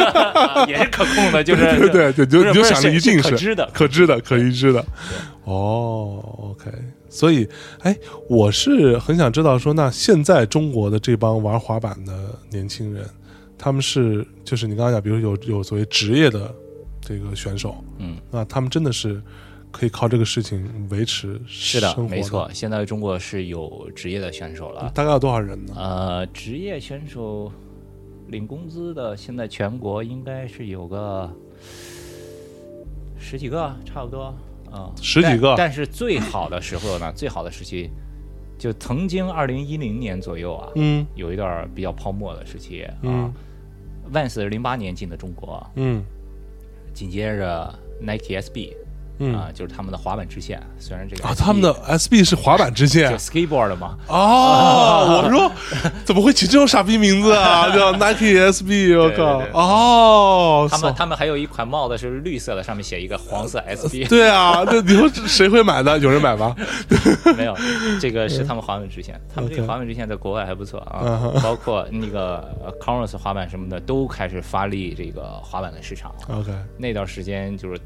[0.68, 4.84] 也是可控的，就是 对对你就想着一定是定可知的，可知的、可预知的。
[5.44, 6.70] 哦，OK，
[7.08, 7.46] 所以，
[7.80, 7.96] 哎，
[8.28, 13.04] 我是很想知道说，那现在中国的这帮玩滑板的年轻人，
[13.58, 16.54] 他们是就是你刚刚讲，比如有有所谓职业的
[17.02, 19.20] 这个选手，嗯，那他们真的是
[19.72, 22.48] 可以靠这个事情维持是的，没错。
[22.54, 25.74] 现在中国是有职业的选手了，大概有多少人呢？
[25.76, 27.50] 呃，职业选手
[28.28, 31.28] 领工资的，现在全国应该是有个
[33.18, 34.34] 十几个，差不多，
[34.70, 35.66] 啊，十几个但。
[35.68, 37.90] 但是最好的时候呢， 最好的时期，
[38.56, 42.94] 就曾经二零一零年左右啊，嗯有一段比较泡沫的时期啊。
[43.02, 43.32] 嗯
[44.12, 46.04] Vans 是零八年进的中国，嗯
[46.92, 48.76] 紧接着 Nike SB
[49.18, 50.60] 嗯啊、就是他们的滑板支线。
[50.78, 55.50] 虽然这个啊他们的 SB 是滑板支线 就 skateboard 嘛，哦， 我说
[56.04, 57.70] 怎么会起这种傻逼名字啊？
[57.70, 65.98] 叫 Nike SB， 我靠哦，他们他们还有一款帽子是绿色的，上面写一个黄色 SB，对啊，那你说谁会买呢？
[65.98, 66.54] 有人买吗？
[67.36, 67.54] 没有，
[68.00, 69.20] 这个是他们滑板支线。
[69.34, 76.12] 他们这个滑板支线在国外还不错嗯啊，包括那个呃 Converse 滑板什么的都开始发力这个滑板的市场。
[76.28, 77.78] OK，那段时间就是。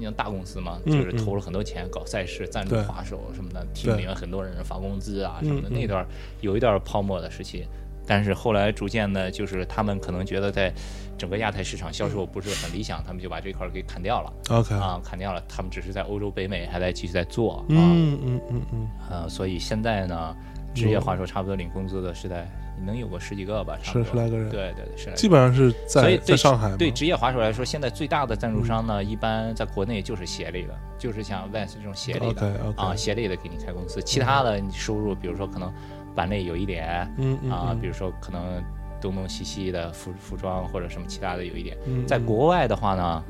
[0.00, 5.68] 你像大公司嘛，嗯就是投了很多钱搞赛事、赞助滑手什么的，提名很多人发工资啊什么的。
[5.68, 6.04] 那段
[6.40, 7.66] 有一段泡沫的时期，
[8.06, 10.72] 但是后来逐渐的，就是他们可能觉得在
[11.18, 14.32] 整个亚太市场销售不是很理想，他们就把这块儿给砍掉了。
[14.48, 15.42] OK，啊，砍掉了。
[15.46, 17.56] 他们只是在欧洲、北美还在继续在做。
[17.58, 20.34] 啊，嗯嗯嗯嗯，呃，所以现在呢，
[20.74, 22.48] 职业滑手差不多领工资的是在
[22.84, 24.04] 能有个十几个吧，差不多。
[24.04, 24.48] 十十来个人。
[24.50, 26.76] 对对对，十来个基本上是在所以对在上海吗？
[26.78, 32.74] 对职业滑手来说，现在最大的赞助商呢，一般在国内就是鞋类的，就是像 Vans 这种鞋类的 OK，OK。
[32.76, 35.72] 啊，鞋类的给你开公司，其他的你收入，比如说可能
[36.14, 37.80] 板类有一点嗯嗯啊，嗯。
[37.80, 38.62] 比如说可能
[39.00, 43.22] 东东西西的服服装或者什么其他的有一点，嗯在国外的话呢。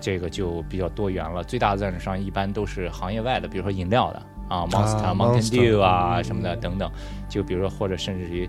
[0.00, 6.24] 这个就比较多元了，最大的赞助商一般都是行业外的，比如说饮料的啊，Monster、Mountain Monster，Dew 啊嗯。
[6.24, 6.88] 什么的等等，
[7.28, 8.48] 就比如说或者甚至于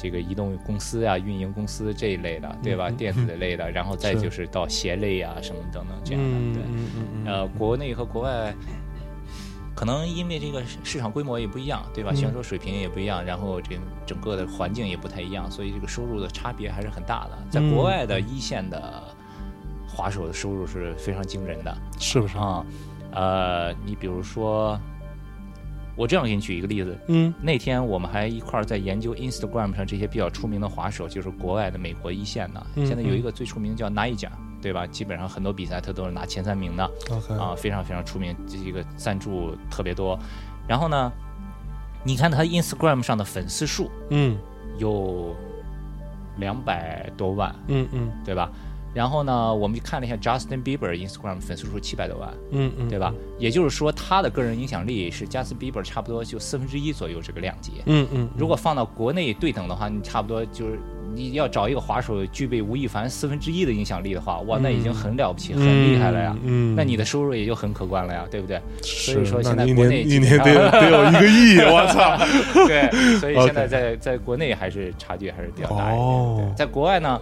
[0.00, 2.88] 这个移动公司啊、运营公司这一类的，对吧？
[2.88, 6.22] 嗯电子类的，然后再就是到鞋类啊什么等等这样
[6.52, 7.32] 的，对。
[7.32, 8.54] 呃，国内和国外
[9.74, 12.10] 可能因为这个市市场规模也不一样，对吧？
[12.12, 17.38] 嗯选手水平也不一样，然后这个整个的环境也不太一样，所以这个收入的差别还是很大的。
[17.50, 19.02] 在嗯国外的一线的
[19.88, 22.36] 滑手的收入是非常惊人的是不是？
[22.38, 22.64] 啊、
[23.12, 24.78] 呃，你比如说，
[25.96, 32.66] 我这样给你举一个例子，嗯那天我们还一块儿在研究 Instagram 上这些比较出名的滑手，就是国外的美国一线的。
[32.76, 34.32] 嗯现在有一个最出名叫 n i j a
[34.62, 34.86] 对吧？
[34.86, 36.84] 基本上很多比赛他都是拿前三名的
[37.38, 40.18] 啊，非常非常出名，这个赞助特别多。
[40.68, 41.10] 然后呢，
[42.04, 44.36] 你看他 Instagram 上的粉丝数嗯
[44.78, 45.34] 有
[46.36, 48.50] 两百多万，嗯嗯对吧？
[48.92, 53.12] 然后呢，我们就看了一下 Justin Bieber Instagram 粉丝数七百多万，嗯嗯，对吧？
[53.38, 57.72] 也就是说，他的个人影响力是 Justin Bieber 差不多就四分之一左右这个量级。
[57.86, 60.78] 嗯嗯，如果放到国内对等的话，你差不多就是
[61.14, 66.36] 你要找一个滑手具备吴亦凡四分之一的影响力的话，哇，那已经很了不起、很厉害了呀。
[66.42, 68.60] 嗯，那你的收入也就很可观了呀，对不对？
[68.82, 72.18] 所以说现在国内年一年得得有一个 亿，我操！
[72.66, 75.98] 对，所以现在在在国内还是差距还是比较大一点。
[75.98, 77.20] 哦对，在国外呢，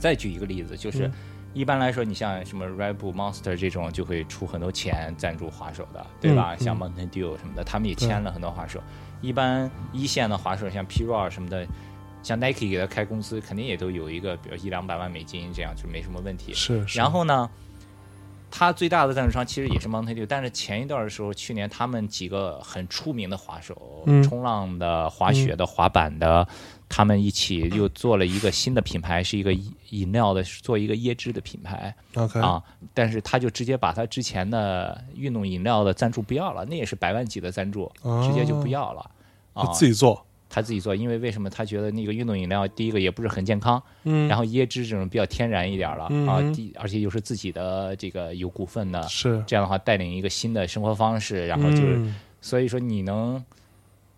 [0.00, 1.12] 再举一个例子，就是、嗯
[1.52, 6.54] 一般来说，你像什么 Red Bull Monster 这种，就会出很多钱赞助滑手的，对吧？
[6.54, 8.80] 嗯像 Mountain Dew 什么的，他们也签了很多滑手。
[9.20, 11.66] 一般一线的滑手，像 P Roll 什么的。
[12.22, 16.52] 像 Nike 给他开工资，肯定也都有一个，比如一两百万美金，这样就没什么问题。
[16.52, 17.50] 是，是然后呢，
[18.50, 24.22] 他最大的赞助商其实也是 Mountain Dew，但是前一段的时候，去年他们几个很出名的滑手，嗯。
[24.22, 26.46] 冲浪的、滑雪的、滑板的，
[26.88, 31.94] 他们一起又做了一个新的品牌，是一个饮饮料的，做一个椰汁的品牌。
[32.14, 32.62] OK 啊。
[32.92, 38.26] 但是他就直接把他之前的运动饮料的赞助不要了，那也是百万级的赞助，哦。
[38.26, 39.10] 直接就不要了。
[39.52, 46.26] 啊，自己做，他自己做，因为为什么他觉得那个运动饮料，第一个也不是很健康，嗯，然后椰汁这种比较天然一点了、嗯。
[46.26, 53.44] 啊，第而且又是自己的这个有股份的，是，这样的话带领一个新的生活方式，然后就是、嗯所以说你能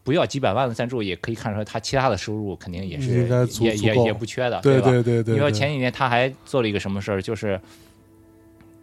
[0.05, 3.29] 不要几百万的赞助，也可以看出来他其他的收入肯定也是
[3.61, 4.89] 也也也不缺的，对吧？
[4.89, 7.61] 对对对，对因为前几年他还做了一个什么事儿，就是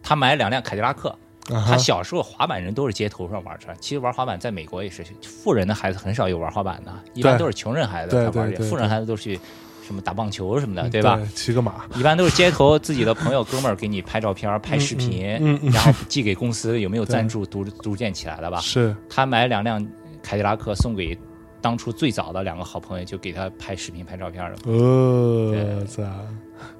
[0.02, 1.18] 他买了两辆凯迪拉克。
[1.48, 9.38] 啊他小时候滑板人都是街头上玩车，其实玩滑板在美国也是，富人的孩子很少有玩滑板的，一般都是穷人孩子对才玩富人孩子都去
[9.84, 11.20] 什么打棒球什么的，对吧？？
[11.34, 15.26] 骑个马，一般都是街头自己的朋友哥们儿给你拍照片、拍视频，
[15.72, 18.60] 然后寄给公司，有没有赞助逐逐渐起来的吧？
[18.60, 19.84] 是，他买两辆
[20.22, 21.18] 凯迪拉克送给
[21.60, 24.56] 当初最早的两个好朋友，就给他拍视频、拍照片了。
[24.66, 25.84] 呃，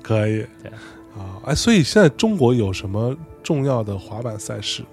[0.03, 0.71] 可以，对。
[1.19, 4.89] 啊，哎，所以现在中国有什么重要的滑板赛事吗？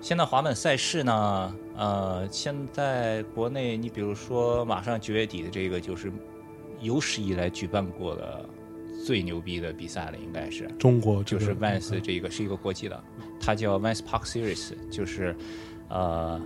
[0.00, 6.12] 现在滑板赛事呢，呃，现在国内你比如说马上九月底的这个，就是
[6.80, 8.48] 有史以来举办过的
[9.04, 10.68] 最牛逼的比赛了，应该是。
[10.78, 13.02] 中国这个就是 Vans 这个是一个国际的，
[13.40, 15.34] 它叫 Vans Park Series，就是
[15.88, 16.40] 呃，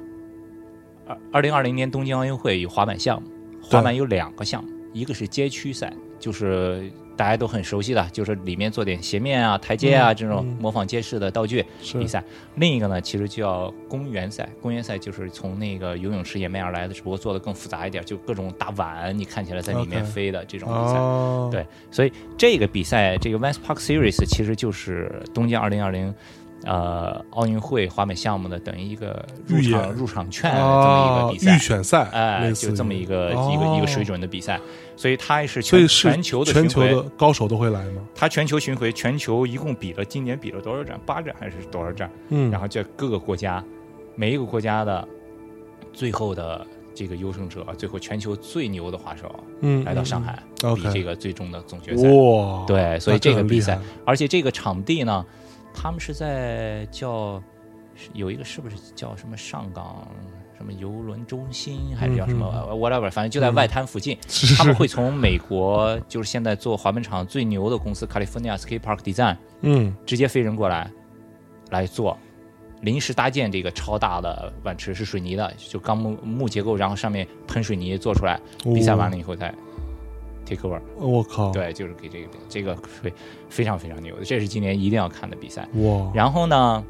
[1.06, 3.28] 二二零二零年东京奥运会有滑板项目，
[3.62, 12.22] 滑板有两个项目，一个是街区赛，就是大家都很熟悉的，就是里面做点斜面啊、台阶啊、嗯这种嗯模仿街式的道具比赛。
[12.56, 20.98] 另一个呢，其实叫公园赛，公园赛就是从那个游泳池演变而来的，只不过做的更复杂一点，就各种大碗，你看起来在里面飞的这种比赛。
[20.98, 26.14] 哦，对，所以这个比赛，这个 Vans Park Series 其实就是东京二零二零
[26.64, 31.58] 呃奥运会滑板项目的等于一个入场入场券的这么一个比赛啊预。
[31.58, 34.60] 选赛，哎，就这么一个、一个哦一个水准的比赛，
[34.96, 38.02] 所以它是全所以是全球的全球的，高手都会来吗？
[38.14, 40.98] 它全球巡回，全球一共比了今年比了多少站？
[41.04, 42.10] 八站还是多少站？
[42.28, 43.62] 嗯，然后这各个国家，
[44.14, 45.06] 每一个国家的
[45.92, 50.42] 最后的这个优胜者，最后全球最牛的滑手嗯来到上海，
[50.76, 52.08] 比这个最终的总决赛。
[52.08, 55.24] 哇，对，所以这个比赛，而且这个场地呢，
[55.74, 57.42] 他们是在叫
[58.12, 60.06] 有一个是不是叫什么上港
[60.56, 64.16] 什么游轮中心，还是叫什么、嗯 whatever，反正就在外滩附近。
[64.56, 70.90] 他们会从美国，就是现在做滑板场最牛的公司 California Skate Park Design 嗯直接飞人过来
[71.70, 72.16] 来做。
[72.82, 78.40] 临时搭建这个超大的碗池是水泥的，就钢木木结构，然后上面喷水泥做出来。
[78.64, 79.54] 比赛完了以后再
[80.44, 80.80] take over。
[80.96, 83.12] 我靠，对，就是给这个这个非
[83.48, 85.68] 非常非常牛的，这是今年一定要看的比赛。
[85.74, 86.84] 哇，然后呢，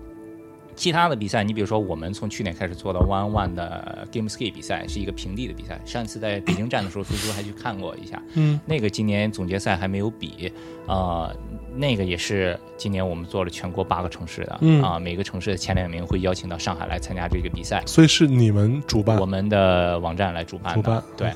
[0.75, 5.81] 其他的比赛，你比如说我们从去年开始做的 One One 的 Game Ski 比赛，是一个平地的比赛。
[5.85, 8.21] 上次在北京站的时候，苏苏还去看过一下。
[8.35, 10.51] 嗯，那个今年总决赛还没有比，
[10.87, 11.35] 呃，
[11.77, 17.83] 那个也是今年我们做了全国八个城市的，嗯啊，每个城市的前两名会邀请到上海来参加这个比赛。
[17.87, 21.33] 所以是你们主办我们的网站来主办的，主办对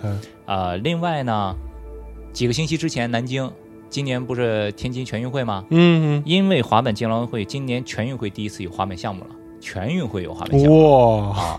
[0.47, 1.55] 呃，另外呢，
[2.37, 3.51] 几个星期之前，南京
[3.89, 5.65] 今年不是天津全运会吗？
[5.71, 6.23] 嗯嗯。
[6.27, 11.59] 因为滑板金奥会今年全运会第一次有滑板项目了，全运会有滑板项哇，目啊，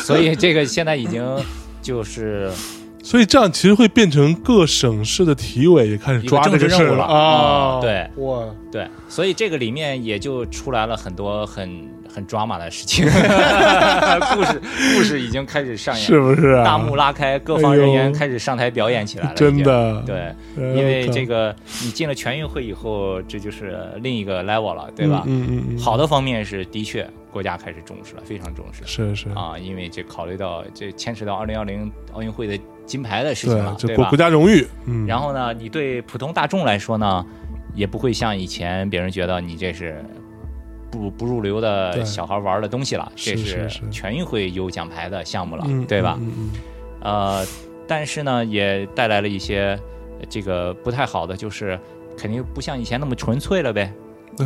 [0.00, 1.24] 所以这个现在已经
[1.80, 2.52] 就是
[3.02, 7.04] 所以这样其实会变成各省市的体委也开始抓政这个任务了。
[7.04, 8.06] 啊，啊对。
[8.16, 13.04] 哇，对，所以这个里面也就出来了很多很很 drama 的事情，
[14.34, 14.60] 故事
[14.96, 16.64] 故事已经开始上演，是不是啊？
[16.64, 20.16] 大幕拉开，各方人员开始上台表演起来了，真的，对。
[20.56, 25.22] 呃，因为这个个你进了全运会以后，这就是另一个 level 了，对吧？
[25.26, 34.16] 嗯嗯嗯，好的方面是，的确国家开始重视了，非常重视是是，啊，因为这考虑到这牵扯到二零二零奥运会的金牌的事情了，对吧这国国？
[34.16, 37.24] 家荣誉，嗯，然后呢，你对普通大众来说呢，
[37.74, 40.02] 也不会像以前别人觉得你这是
[40.90, 46.18] 不不入流的小孩玩的东西了，这是全运会有奖牌的项目了，嗯对吧？
[47.00, 47.46] 呃，
[47.86, 49.78] 但是呢，也带来了一些
[50.20, 51.78] 呃这个不太好的，就是
[52.16, 53.92] 肯定不像以前那么纯粹了呗，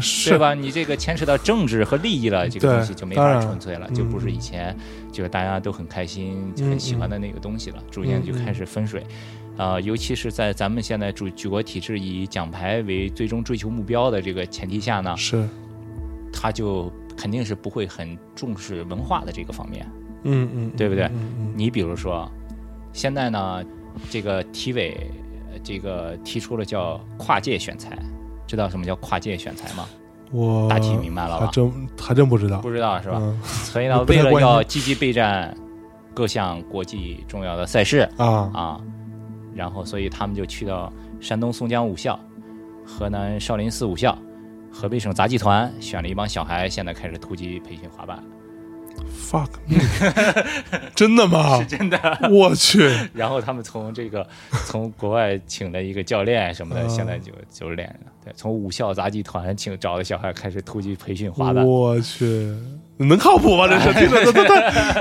[0.00, 0.38] 是对？
[0.38, 0.52] 吧？
[0.54, 4.76] 你这个牵扯到政治和利益了，这个东西就没法纯粹了，嗯就不是以前
[5.10, 9.02] 就是大家都很开心、很喜欢的那个东西了，逐渐就开始分水。
[9.58, 15.46] 呃，尤其是在咱们现在主举国体制以奖牌为最终追求目标的这个前提下呢，是，
[16.32, 19.86] 他就肯定是不会很重视文化的这个方面。
[20.24, 21.10] 嗯嗯，对不对？
[21.54, 22.30] 你比如说，
[22.92, 23.62] 现在呢，
[24.08, 25.10] 这个体委
[25.52, 27.98] 呃这个提出了叫跨界选材，
[28.46, 29.86] 知道什么叫跨界选材吗？
[30.30, 31.46] 我大体明白了吧？
[31.46, 33.18] 还真还真不知道，不知道是吧？
[33.20, 33.38] 嗯。
[33.42, 35.54] 所以呢， 为了要积极备战
[36.14, 38.80] 各项国际重要的赛事啊，啊，
[39.54, 42.18] 然后所以他们就去到山东松江武校、
[42.86, 44.16] 河南少林寺武校、
[44.72, 48.22] 河北省杂技团，选了一帮小孩，现在开始突击培训滑板。
[49.30, 49.78] fuck，me
[50.94, 51.58] 真的吗？
[51.62, 51.98] 是真的。
[52.30, 54.26] 我去， 然后他们从这个
[54.66, 58.12] 从国外请的一个教练什么的，哦现在就就练了。
[58.24, 61.66] 对，从武校杂技团请找的小孩开始突击培训滑板。
[61.66, 62.54] 我去，
[62.98, 63.66] 能靠谱吗？
[63.66, 64.42] 这是这这这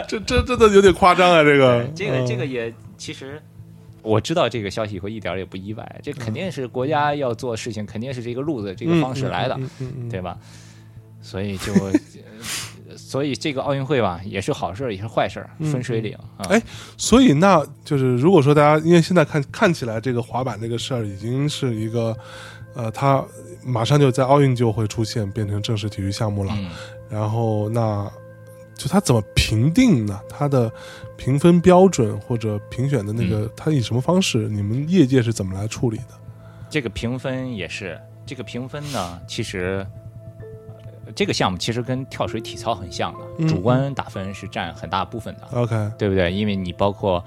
[0.07, 1.43] 这这这真的有点夸张啊！
[1.43, 3.41] 这个，这个嗯这个也其实。
[4.01, 9.59] 我知道这个消息以后一点也不意外，这肯定是国家要做事情，肯定是这个路子、这个方式来的，
[10.09, 10.37] 对吧？
[11.21, 11.93] 所以就，呃
[12.97, 16.45] 所以这个奥运会吧，也是好事儿，也是坏事儿，分水岭啊。
[16.49, 16.61] 哎
[16.97, 22.17] 所以那就是如果说大家，因为现在看看起来这个滑板这个事儿已经是一个，
[22.73, 23.23] 呃，它
[23.63, 26.53] 马上就在奥运就会出现，变成正式体育项目了。
[26.57, 26.69] 嗯，
[27.09, 28.11] 然后那
[28.75, 30.19] 就它怎么评定呢？
[30.27, 30.71] 它的
[31.23, 34.49] 评分标准或者评选的那个，它以什么方式？
[34.49, 36.05] 你们业界是怎么来处理的？
[36.67, 39.85] 这个评分也是，这个评分呢，其实。
[41.05, 46.31] 呃这个项目其实跟跳水、体操很像的，嗯主观打分是占很大部分的，OK，对不对？
[46.31, 47.23] 因为你包括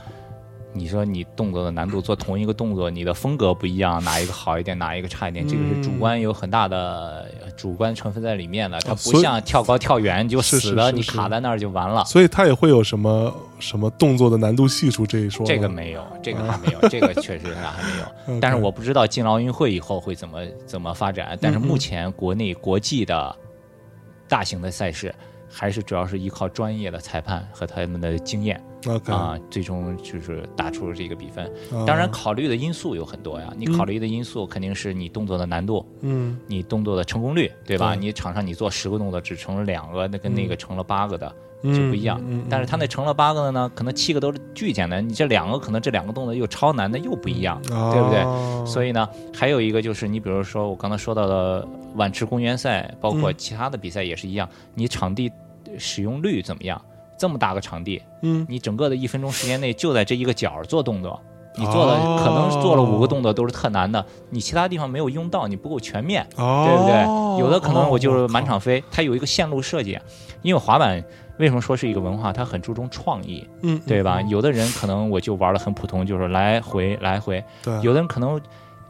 [0.76, 8.78] 你说你动作的难度，做同一个动作，你的风格不一样，哪一个好一点，哪一个差一点，这个是主观有很大的呃主观成分在里面的。
[8.80, 12.04] 它不像跳高跳远你就死了，你卡在那儿就完了。
[12.04, 15.46] 所以它也会有什么什么动作的难度系数这一说？
[15.46, 18.40] 这个没有，这个还没有，这个确实是还没有。
[18.42, 21.38] 但是我不知道进了奥运会以后会怎么怎么发展。
[21.40, 23.34] 但是目前国内国际的
[24.28, 25.14] 大型的赛事，
[25.54, 28.60] 还是主要是依靠专业的裁判和他们的经验
[29.06, 31.46] 啊，最终就是打出了这个比分。
[31.72, 33.52] 啊当然，考虑的因素有很多呀。
[33.56, 37.94] 你考虑的因素肯定是你动作的难度，嗯你动作的成功率，对吧？
[37.94, 41.32] 对你场上你做十个动作只成了两个，那跟那个成了八个的
[41.64, 42.20] 就嗯不一样。
[42.50, 48.22] 但是他那成了八个的呢，可能七个都是巨简单，你这两个可能这两个动作又超难的又不一样，对不对？
[48.22, 55.30] 对所以呢，还有一个就是你比如说我刚才说到的碗池公园赛，包括嗯其他的比赛也是一样，你场地
[55.78, 56.80] 使用率怎么样？
[57.16, 61.18] 这么大个场地，嗯你整个的一分钟时间内就在这一个角做动作，
[61.56, 67.38] 你做了、哦可能做了五个动作都是特难的，你其他地方没有用到，你不够全面，哦，对不对？
[67.38, 69.98] 有的可能我就是哦满场飞，它有一个线路设计，
[70.42, 71.02] 因为滑板
[71.38, 72.32] 为什么说是一个文化？
[72.32, 74.20] 它很注重创意，嗯，对吧？
[74.20, 78.40] 嗯有的人可能我就玩的很普通，就是来回来回，对，有的人可能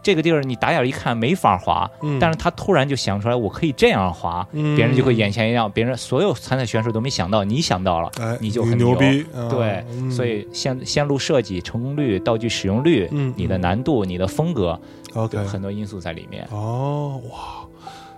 [0.03, 8.11] 这个地儿你打眼一看没法滑，嗯但是他突然就想出来我可以这样滑，嗯别人就会眼前一亮，别人所有参赛选手都没想到，你想到了。
[8.21, 14.79] 哎，你就很牛逼，啊对，嗯所以线线路设计、成功率、道具使用率、嗯你的难度、你的风格
[15.15, 16.47] ，OK 有很多因素在里面。
[16.51, 17.64] 哦哇。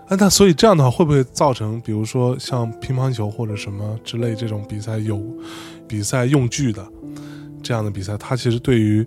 [0.09, 5.20] 啊，那所以这样的话，会不会造成，比如说像乒乓球或者什么之类这种比赛有
[5.88, 6.86] 比赛用具的
[7.62, 9.04] 这样的比赛，它其实对于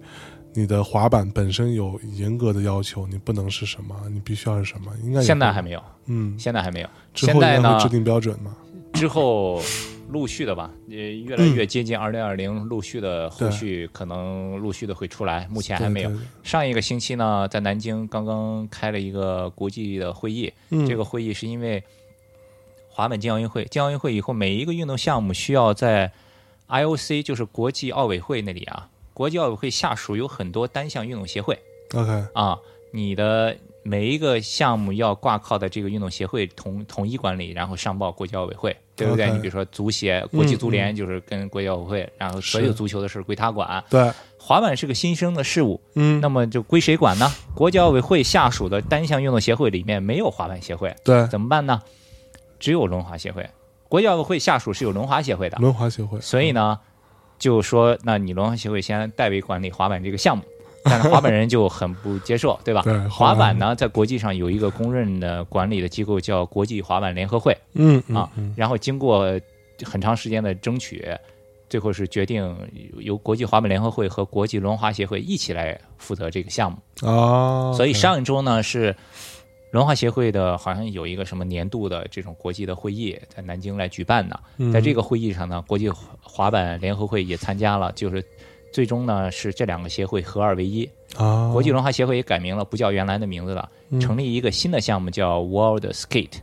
[0.54, 6.89] 你的滑板本身有严格的要求，你不能是什么，你必须要是什么，应该现在还没有，嗯，现在还没有。
[7.14, 8.56] 之后应该会，制定标准吗？
[8.91, 9.62] 之后
[10.10, 16.12] 陆续的吧，也，越来越接近二零二零，陆续的后续可能陆续的会出来，目前还没有。
[16.43, 20.88] 上一个星期呢，在南京刚刚开了一个国际的会议，嗯。
[20.88, 21.84] 这个会议是因为
[22.89, 26.12] 滑板进奥运会，进奥运会以后每一个运动项目需要在
[26.68, 31.57] IOC，就是国际奥委会那里啊，国际奥委会下属有很多单项运动协会。
[31.93, 32.57] OK，啊，
[32.91, 39.30] 你的每一个项目要挂靠的这个运动协会统统一管理，然后上报国际奥委会，对不对？
[39.32, 43.84] 你比如说足协、国际足联就是跟国际奥委会，然后所有足球的事归他管。
[43.90, 47.32] 对，滑板是个新生的事物，嗯，那么就归谁管呢？
[47.56, 51.82] 国际奥委会下属的单项运动协会里面没有滑板协会，对，怎么办呢？
[52.60, 53.50] 只有轮滑协会。
[53.88, 56.80] 国际奥委会下属是有轮滑协会的，轮滑协会，所以呢，
[57.40, 60.44] 就说那你轮滑协会先代为管理滑板这个项目，
[60.84, 62.82] 但是滑板人就很不接受，对吧？
[62.84, 69.40] 对滑板呢，在国际上有一个公认的管理的机构叫国际滑板联合会嗯嗯啊，然后经过
[69.84, 71.06] 很长时间的争取。
[71.70, 72.58] 最后是决定
[72.98, 76.80] 由国际滑板联合会和国际轮滑协会一起来负责这个项目。
[77.04, 78.96] 哦，所以上一周呢是
[79.70, 84.40] 轮滑协会的，好像有一个什么年度的这种国际的会议在南京来举办的。
[84.58, 85.88] 嗯在这个会议上呢，国际
[86.24, 88.20] 滑板联合会也参加了，就是
[88.72, 90.90] 最终呢是这两个协会合二为一。
[91.18, 94.00] 啊，国际轮滑协会也改名了，不叫原来的名字了，嗯。
[94.00, 96.40] 成立一个新的项目叫 World Skate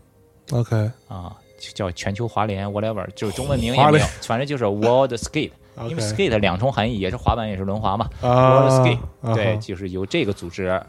[0.50, 5.52] OK 啊，就叫全球滑联 whatever，就是中文名也没有，反正就是 World Skate。
[5.90, 8.08] 因为 skate 两重含义，也是滑板也是轮滑嘛。
[8.22, 9.34] 啊 World Skate，、啊。
[9.34, 10.80] 对，就是由这个组织，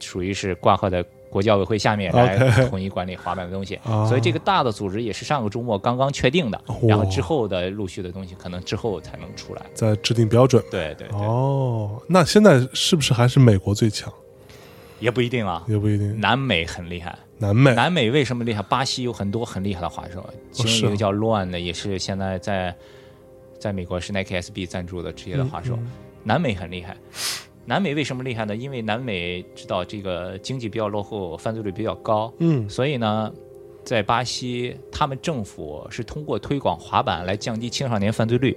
[0.00, 1.00] 属于是挂靠在
[1.36, 2.38] 国际奥委会下面来
[2.70, 3.74] 统一管理滑板的东西。
[3.84, 9.60] 啊所以这个大的组织也是上个周末刚刚确定的，哇然后之后的陆续的东西可能之后才能出来。
[9.74, 10.64] 在制定标准。
[10.70, 14.10] 对对对，哦，那现在是不是还是美国最强？
[14.98, 15.62] 也不一定啊。
[15.68, 16.18] 也不一定。
[16.18, 18.62] 南美很厉害，南美南美为什么厉害？
[18.62, 22.74] 巴西有很多很厉害的滑手，其中一个叫 Luan 的，也是现在在
[23.58, 25.74] 在美国是 Nike SB 赞助的职业的滑手。
[25.76, 25.86] 嗯
[26.26, 26.96] 南美很厉害。
[27.68, 28.54] 南美为什么厉害呢？
[28.54, 33.30] 因为南美知道这个经济比较落后，犯罪率比较高，嗯所以呢，
[33.84, 38.56] 在巴西，他们政府是通过推广滑板来降低青少年犯罪率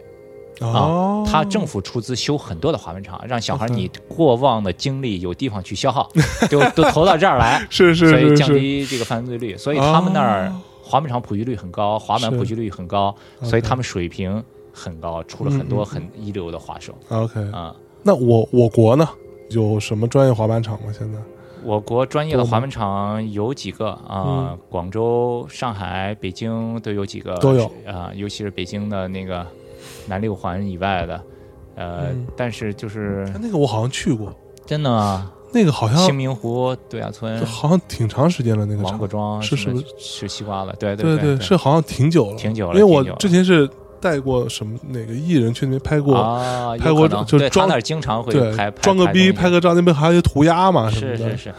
[0.61, 1.31] 哦啊。
[1.31, 6.07] 他政府出资修很多的滑板场，让小孩 OK 你过往的精力有地方去消耗，
[6.47, 9.57] 就都投到这儿来， 是是所以降是是低这个犯罪率。
[9.57, 17.39] 所以他们那儿哦滑板场普及率很高，滑板普及率很高，所以他们水平很高，出了很多很一流的滑手 OK。
[17.51, 17.75] 啊。
[18.03, 19.07] 那我我国呢，
[19.49, 20.93] 有什么专业滑板场吗？
[20.97, 21.19] 现在
[21.63, 29.45] 我国专业的滑板场有几个啊、嗯广州、上海、北京都有几个，都有啊、尤其是北京的那个
[30.07, 31.21] 南六环以外的，
[31.75, 34.33] 呃，嗯但是就是那个我好像去过，
[34.65, 40.73] 真的啊，那个好像清明湖度假村、好像挺长时间了，那个王场各庄是是是不吃西瓜了？
[40.79, 43.69] 对对对是好像挺久了，挺久了因为我之前是
[44.01, 47.25] 带过什么哪个艺人去那边拍过，啊，拍过可能。
[47.25, 49.59] 对他就装那儿经常会对拍，装个逼拍个。
[49.59, 51.53] 照，那边还有涂鸦嘛什么的，是是是，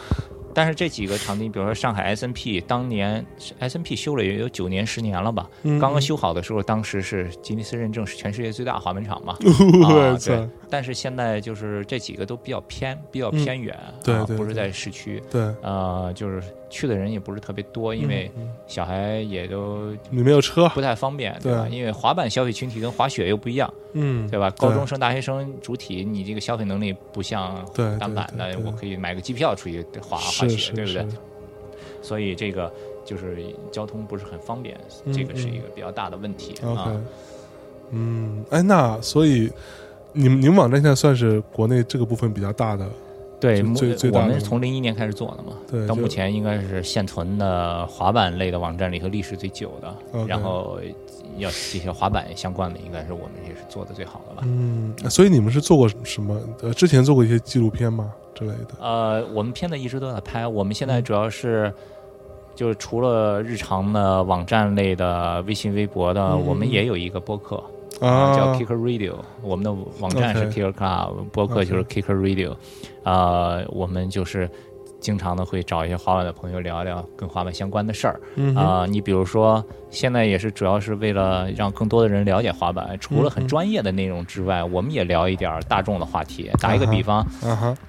[0.55, 3.24] 但是这几个场地，比如说上海 S N P，当年
[3.59, 5.47] S N P 修了也有九年十年了吧？
[5.64, 5.78] 嗯。
[5.78, 9.36] 刚刚修好的时候，当时是吉尼斯认证是全世界最大滑门场嘛。
[10.24, 21.68] 对，但是现在就是这几个都比较偏，比较偏远，嗯对对对啊不是在市区，对，呃，就是去的人也不是特别多，因为嗯小孩也都你没有车，不太方便，对吧？
[21.68, 24.49] 因为滑板消费群体跟滑雪又不一样，嗯，对吧？
[24.57, 27.62] 高中生、大学生主体，你这个消费能力不像
[27.99, 31.05] 单板的我可以买个机票出去滑滑雪，对不对？
[32.01, 32.73] 所以这个
[33.05, 36.97] 就是交通不是很方便，嗯这个是嗯一个比较大的问题啊。
[37.91, 39.51] 嗯，哎，那所以
[40.12, 42.89] 你们你们网站现在算是国内这个部分比较大的，
[43.41, 50.78] 对，最最最大我们是从零一年开始做的嘛，对到目前应该是现存的滑板类的网站里头历史最久的然后
[51.38, 54.43] 要这些滑板相关的，应该是我们也是做的最好的吧。
[54.45, 56.38] 嗯，所以你们是做过什么？
[56.61, 58.74] 呃，之前做过一些纪录片吗之类的？
[58.80, 61.72] 呃，我们片子一直都在拍，我们现嗯在主要是。
[62.53, 67.57] 就是除了日常的网站类的、微信、微博的，嗯我们也有一个播客，
[68.01, 72.55] 啊，叫 Kicker Radio，我们的网站是 Kicker Club，播客就是 Kicker Radio，
[73.03, 74.48] 呃，我们就是
[75.01, 78.20] 经常的会找一些滑板的朋友聊聊跟滑板相关的事儿。
[78.55, 86.51] 啊、你比如说，现在也是主要是为了让更多的人了解滑板，除了很嗯专业的内容之外，我们也聊一点大众的话题。
[86.60, 87.27] 打一个比方，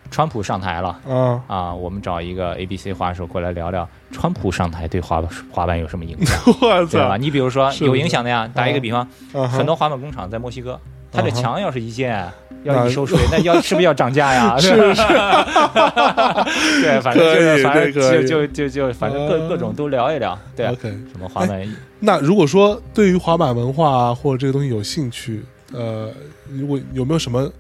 [0.10, 0.98] 川普上台了。
[1.06, 5.22] 啊，啊，我们找一个 A B C 滑手过来聊聊川普上台对滑
[5.52, 7.18] 滑板有什么影响， 我对吧？
[7.18, 9.06] 你比如说有影响的呀，打一个比方，
[9.50, 10.80] 很多滑板工厂在墨西哥，
[11.12, 12.26] 它这墙要是一建，
[12.64, 14.58] 要一收税，那要 是不是要涨价呀？
[14.58, 15.02] 是是，
[16.82, 21.62] 对，反正就是反正就就就就反正各啊各种都聊一聊，对啊，OK，什么滑板
[22.00, 25.44] 那如果说对于滑板文化啊或者这个东西有兴趣，
[25.74, 26.10] 呃，
[26.50, 27.52] 如果有没有什么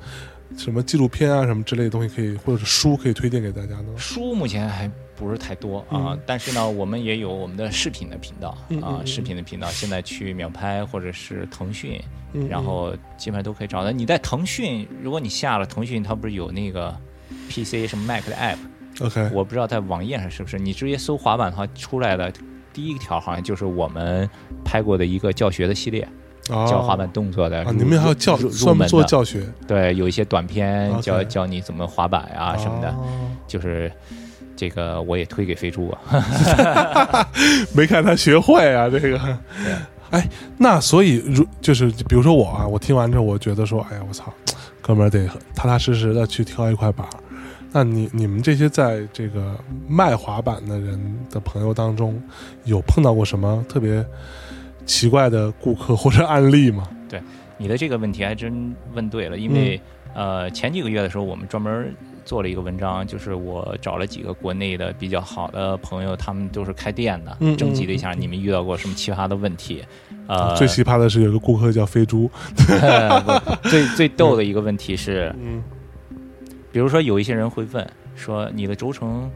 [0.57, 3.88] 什么纪录片啊什么之类的东西可以，或者是书可以推荐给大家呢？
[3.98, 4.90] 书目前还
[5.26, 12.02] 不是太多啊，嗯但是呢，我们也有我们的视频的频道啊，视频的频道现在去秒拍或者是腾讯，
[12.34, 13.91] 嗯然后基本上都可以找到。
[13.91, 16.95] 你在腾讯，如果你下了腾讯，它不是有那个
[17.49, 22.34] PC 什么 Mac 的 App，OK，我不知道在网页上是不是，你直接搜滑板的话，出来的
[22.73, 24.30] 第一条好像就是我们
[24.65, 26.07] 拍过的一个教学的系列，
[26.49, 26.65] 哦。
[26.68, 27.73] 教滑板动作的啊，入。
[27.73, 28.88] 你们还有教入门门的。
[28.88, 29.45] 做教学？
[29.68, 33.91] 对，有一些短片教教你怎么滑板啊什么的，哦就是
[34.62, 37.28] 这个我也推给飞猪啊。
[37.74, 39.20] 没看他学会啊，这个。
[40.12, 44.32] 哎，那所以如就是比如说我啊，我听完之后，我觉得说，哎呀，我操，
[44.80, 47.14] 哥们儿得踏踏实实的去挑一块板儿。
[47.72, 49.58] 那你你们这些在这个
[49.88, 52.22] 卖滑板的人的朋友当中，
[52.66, 54.06] 有碰到过什么特别
[54.86, 56.88] 奇怪的顾客或者案例吗？
[57.10, 57.20] 对
[57.58, 59.82] 你的这个问题还真问对了，因为、嗯
[60.14, 61.96] 呃前几个月的时候，我们专门
[62.32, 69.84] 做了一个文章，就是我找了几个国内的比较好的朋友，他们都是开店的，征集了一下你们遇到过什么奇葩的问题。
[70.28, 72.32] 呃，最奇葩的是有一个顾客叫飞猪，
[73.70, 75.62] 最最逗的一个问题是，嗯
[76.72, 77.86] 比如说有一些人会问
[78.16, 79.30] 说你的轴承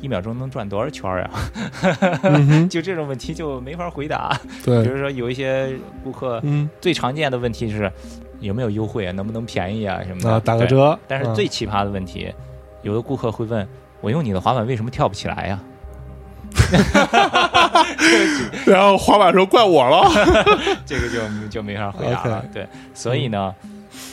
[0.00, 1.30] 一秒钟能转多少圈儿呀？
[2.70, 4.34] 就这种问题就没法回答。
[4.64, 7.92] 比，如说有一些顾客嗯最常见的问题是
[8.44, 10.64] 有没有优惠啊，能不能便宜啊什么的，啊，打个。
[10.66, 12.32] 折，但是嗯最奇葩的问题，
[12.82, 13.66] 有的顾客会问
[14.00, 15.60] 我用你的滑板为什么跳不起来呀？
[18.66, 20.08] 然后滑板说怪我了，
[20.86, 22.44] 这个就就没法回答了。
[22.52, 23.54] 对，所以呢，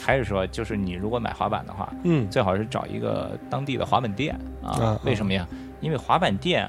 [0.04, 5.00] 还是说，就是你如果买滑板的话，嗯最好是找一个当地的滑板店啊啊。
[5.04, 5.46] 为什么呀？
[5.80, 6.68] 因为滑板店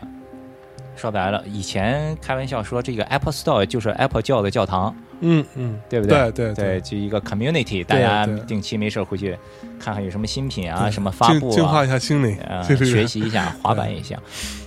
[0.95, 6.31] 说白了，以前开玩笑说这个 Apple Store 就是 Apple 教的教堂，嗯嗯，对不对？
[6.31, 9.37] 对对对，就一个 community，大家定期没事儿回去
[9.79, 14.17] 看看有什么新品啊，什么发布啊净化啊，一下心灵，呃， 学习一下滑板也行。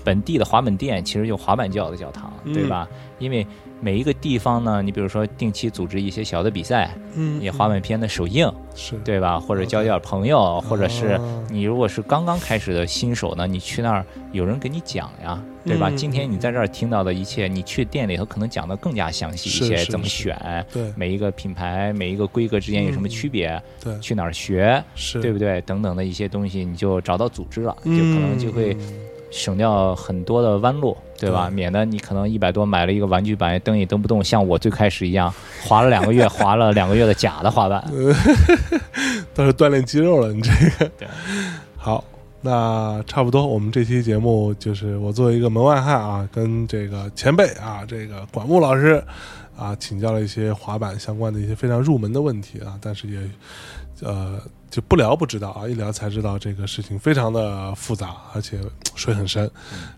[0.05, 2.53] 本地的滑板店其实就滑板教的教堂，嗯。
[2.53, 2.89] 对吧？
[3.19, 3.47] 因为
[3.81, 9.39] 每一个地方呢，你比如说定期组织一些小的比赛，嗯也滑板片的首映，是，对吧？
[9.39, 15.89] 或者交点朋友，或者是哦你如果是刚刚开始的新手呢，你去那儿有人给你讲呀，对吧？
[15.91, 20.37] 嗯今天你在这儿听到的一切，你去店里头可能讲的更加详细一些，怎么选，
[20.73, 20.93] 对。
[20.97, 23.99] 每一个品牌、每一个规格之间有什么区别，对。
[24.01, 25.61] 去哪儿学，是，对不对？
[25.63, 28.77] 等等的一些东西，你就找到组织了，就嗯可能就会
[29.31, 31.49] 省掉很多的弯路，对吧？
[31.49, 35.33] 对免得你可能一百多买了一个玩具板，蹬也蹬不动，像我最开始一样，
[35.65, 37.85] 滑了两个月，滑了两个月的假的滑板。
[39.35, 41.07] 倒是锻炼肌肉了，你这个对。
[41.77, 42.03] 好，
[42.41, 49.03] 那差不多，我们这期节目就是我作为一个门外汉啊，跟这个前辈啊，这个管木老师
[49.57, 53.19] 啊，请教了一些滑板相关的一些非常入门的问题啊，但是也
[54.01, 54.41] 呃
[54.71, 58.61] 就不聊不知道啊，一聊才知道这个事情非常的复杂，而且
[58.95, 59.51] 水很深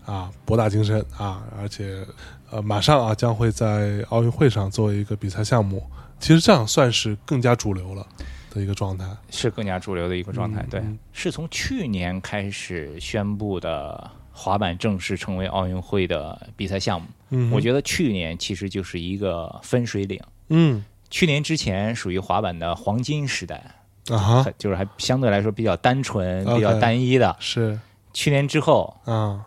[0.05, 2.05] 啊，博大精深啊，而且
[2.49, 5.85] 呃马上啊将会在奥运会上作为一个比赛项目，
[6.19, 8.05] 其实这样算是更加主流了
[8.53, 9.05] 的一个状态。
[9.29, 10.65] 是更加主流的一个状态。
[10.69, 10.81] 对
[11.11, 17.07] 是从去年开始宣布的滑板正式成为奥运会的比赛项目。
[17.31, 20.19] 嗯，我觉得去年其实就是一个分水岭。
[20.49, 23.63] 嗯去年之前属于滑板的黄金时代，
[24.09, 27.35] 啊哈很就是还相对来说比较单纯、比较单一的。
[27.39, 27.79] 是
[28.13, 29.39] 去年之后嗯，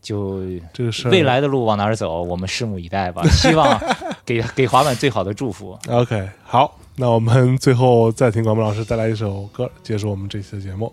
[0.00, 3.22] 就这个事未来的路往哪儿走，我们拭目以待吧。
[3.30, 3.80] 希望
[4.24, 5.78] 给给滑板最好的祝福。
[5.88, 10.92] OK 好，那我们最后再听广播老师带来一首歌，结束我们这期的节目。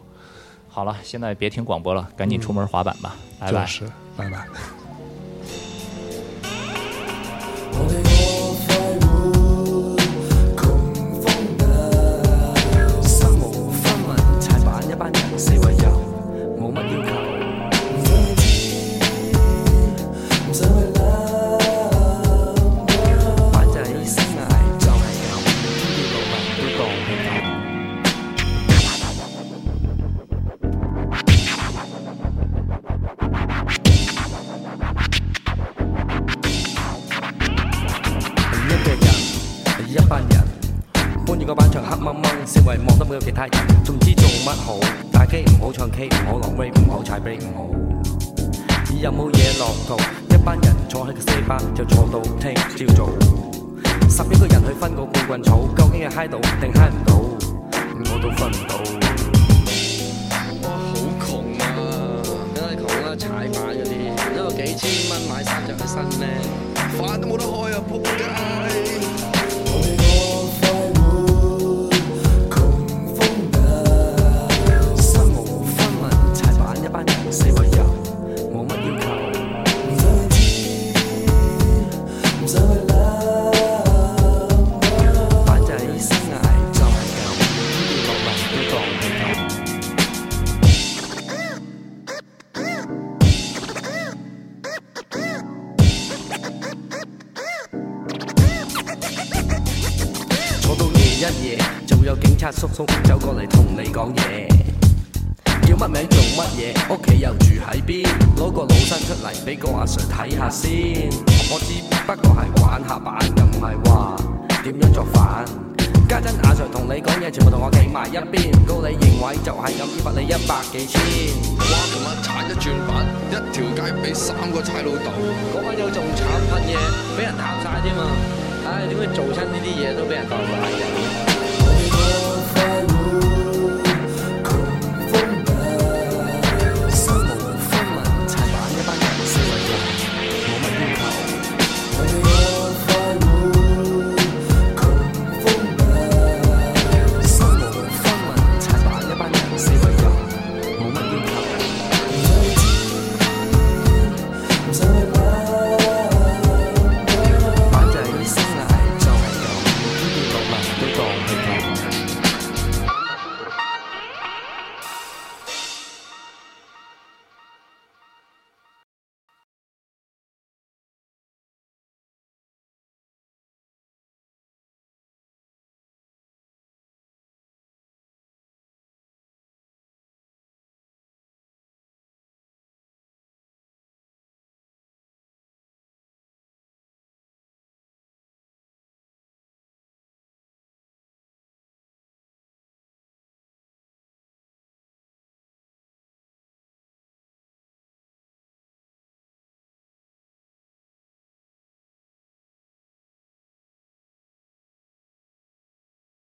[0.70, 3.62] 好了，现在别听广播了，赶紧出门滑板吧，拜拜。
[3.62, 3.86] 就是，
[4.16, 4.48] 拜拜。
[64.78, 66.40] 千蚊买衫就系新咧
[67.00, 68.87] 饭都冇得开啊扑街。